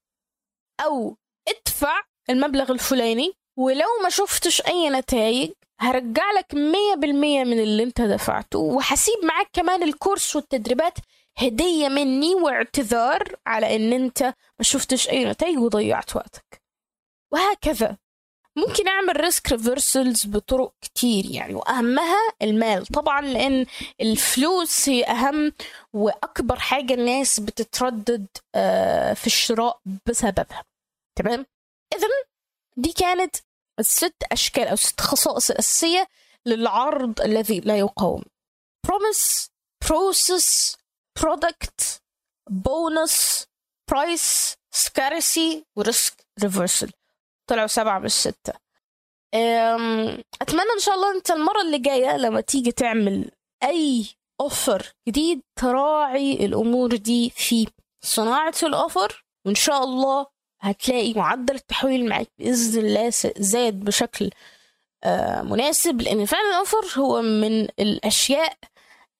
أو 0.85 1.17
ادفع 1.47 2.03
المبلغ 2.29 2.71
الفلاني 2.71 3.33
ولو 3.57 3.87
ما 4.03 4.09
شفتش 4.09 4.61
أي 4.61 4.89
نتائج 4.89 5.51
هرجع 5.83 6.31
لك 6.31 6.53
مية 6.53 6.95
بالمية 6.97 7.43
من 7.43 7.59
اللي 7.59 7.83
انت 7.83 8.01
دفعته. 8.01 8.59
وهسيب 8.59 9.15
معاك 9.23 9.49
كمان 9.53 9.83
الكورس 9.83 10.35
والتدريبات 10.35 10.97
هدية 11.37 11.87
مني 11.87 12.35
واعتذار 12.35 13.35
على 13.45 13.75
ان 13.75 13.93
انت 13.93 14.23
ما 14.23 14.61
شفتش 14.61 15.09
اي 15.09 15.25
نتائج 15.25 15.57
وضيعت 15.57 16.15
وقتك. 16.15 16.61
وهكذا. 17.31 17.97
ممكن 18.55 18.87
اعمل 18.87 19.21
risk 19.21 19.51
reversals 19.51 20.25
بطرق 20.25 20.73
كتير 20.81 21.25
يعني 21.25 21.53
واهمها 21.55 22.33
المال. 22.41 22.85
طبعا 22.85 23.21
لأن 23.21 23.65
الفلوس 24.01 24.89
هي 24.89 25.03
أهم 25.03 25.53
وأكبر 25.93 26.59
حاجة 26.59 26.93
الناس 26.93 27.39
بتتردد 27.39 28.27
في 29.15 29.25
الشراء 29.25 29.79
بسببها. 30.05 30.63
تمام؟ 31.15 31.45
اذا 31.95 32.07
دي 32.77 32.91
كانت 32.91 33.35
الست 33.79 34.15
أشكال 34.31 34.67
أو 34.67 34.75
ست 34.75 35.01
خصائص 35.01 35.49
الأساسية 35.51 36.07
للعرض 36.45 37.21
الذي 37.21 37.59
لا 37.59 37.77
يقاوم. 37.77 38.23
Promise 38.87 39.47
process 39.85 40.75
product 41.19 41.99
bonus 42.51 43.45
price 43.91 44.55
scarcity 44.75 45.63
وريسك 45.75 46.25
reversal. 46.45 46.89
طلعوا 47.47 47.67
سبعة 47.67 47.99
من 47.99 48.05
الستة. 48.05 48.53
أتمنى 50.41 50.71
إن 50.75 50.79
شاء 50.79 50.95
الله 50.95 51.15
أنت 51.15 51.31
المرة 51.31 51.61
اللي 51.61 51.79
جاية 51.79 52.17
لما 52.17 52.41
تيجي 52.41 52.71
تعمل 52.71 53.31
أي 53.63 54.05
أوفر 54.41 54.93
جديد 55.07 55.41
تراعي 55.59 56.45
الأمور 56.45 56.95
دي 56.95 57.29
في 57.29 57.67
صناعة 58.05 58.53
الأوفر 58.63 59.25
وإن 59.45 59.55
شاء 59.55 59.83
الله 59.83 60.27
هتلاقي 60.63 61.13
معدل 61.13 61.55
التحويل 61.55 62.09
معاك 62.09 62.27
بإذن 62.39 62.85
الله 62.85 63.09
زاد 63.37 63.79
بشكل 63.79 64.29
مناسب 65.43 66.01
لأن 66.01 66.25
فعلا 66.25 66.49
الأوفر 66.49 66.99
هو 67.01 67.21
من 67.21 67.61
الأشياء 67.79 68.53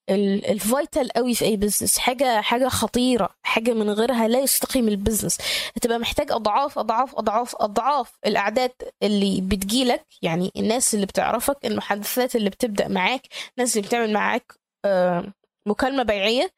ال 0.10 0.26
vital 0.26 1.10
قوي 1.14 1.36
في 1.36 1.46
أي 1.46 1.58
business 1.58 1.98
حاجة 1.98 2.42
حاجة 2.42 2.68
خطيرة 2.68 3.30
حاجة 3.44 3.74
من 3.74 3.90
غيرها 3.90 4.28
لا 4.28 4.40
يستقيم 4.40 4.88
ال 4.88 4.93
business 4.93 5.38
هتبقى 5.78 6.00
محتاج 6.00 6.32
أضعاف 6.32 6.80
أضعاف 6.80 7.16
أضعاف 7.16 7.56
أضعاف 7.60 8.12
الأعداد 8.26 8.72
اللي 9.04 9.42
بتجيلك. 9.42 10.06
يعني 10.22 10.52
الناس 10.58 10.94
اللي 10.96 11.06
بتعرفك 11.06 11.58
المحادثات 11.66 12.36
اللي 12.36 12.50
بتبدأ 12.50 12.88
معاك 12.88 13.22
الناس 13.58 13.78
اللي 13.78 13.88
بتعمل 13.88 14.14
معاك 14.14 14.54
مكالمة 15.68 16.04
بيعية. 16.04 16.50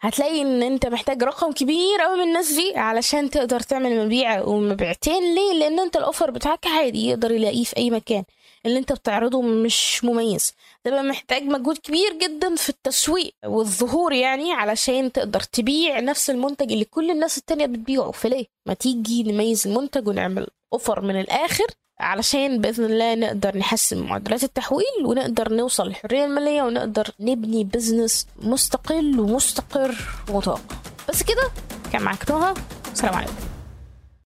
هتلاقي 0.00 0.42
إن 0.42 0.62
أنت 0.62 0.86
محتاج 0.86 1.22
رقم 1.22 1.52
كبير 1.52 2.00
قوي 2.00 2.16
من 2.16 2.22
الناس 2.22 2.52
دي 2.52 2.76
علشان 2.76 3.30
تقدر 3.30 3.60
تعمل 3.60 4.06
مبيع 4.06 4.42
ومبيعتين. 4.42 5.34
ليه؟ 5.34 5.52
لأن 5.58 5.80
أنت 5.80 5.96
ال 5.96 6.02
offer 6.02 6.30
بتاعك 6.30 6.66
عادي 6.66 7.08
يقدر 7.08 7.32
يلاقيه 7.32 7.64
في 7.64 7.76
أي 7.76 7.90
مكان. 7.90 8.24
اللي 8.66 8.78
أنت 8.78 8.92
بتعرضه 8.92 9.42
مش 9.42 10.04
مميز. 10.04 10.52
تبقى 10.84 11.02
محتاج 11.02 11.42
مجهود 11.42 11.78
كبير 11.78 12.12
جدا 12.12 12.54
في 12.54 12.68
التسويق 12.68 13.34
والظهور 13.46 14.12
يعني 14.12 14.52
علشان 14.52 15.12
تقدر 15.12 15.40
تبيع 15.40 16.00
نفس 16.00 16.30
المنتج 16.30 16.72
اللي 16.72 16.84
كل 16.84 17.10
الناس 17.10 17.38
التانية 17.38 17.66
بتبيعه. 17.66 18.10
فليه؟ 18.10 18.46
ما 18.66 18.74
تيجي 18.74 19.22
نميز 19.22 19.66
المنتج 19.66 20.08
ونعمل 20.08 20.46
offer 20.72 21.00
من 21.00 21.20
الآخر 21.20 21.66
علشان 22.00 22.60
بإذن 22.60 22.84
الله 22.84 23.14
نقدر 23.14 23.58
نحسن 23.58 24.02
معدلات 24.02 24.44
التحويل 24.44 25.04
ونقدر 25.04 25.52
نوصل 25.52 25.86
للحرية 25.86 26.24
المالية 26.24 26.62
ونقدر 26.62 27.10
نبني 27.20 27.64
business 27.64 28.26
مستقل 28.36 29.20
ومستقر 29.20 29.94
ومتوقع. 30.30 30.76
بس 31.08 31.22
كده 31.22 31.50
كان 31.92 32.02
معاك 32.02 32.30
نهى. 32.30 32.54
السلام 32.92 33.14
عليكم. 33.14 33.55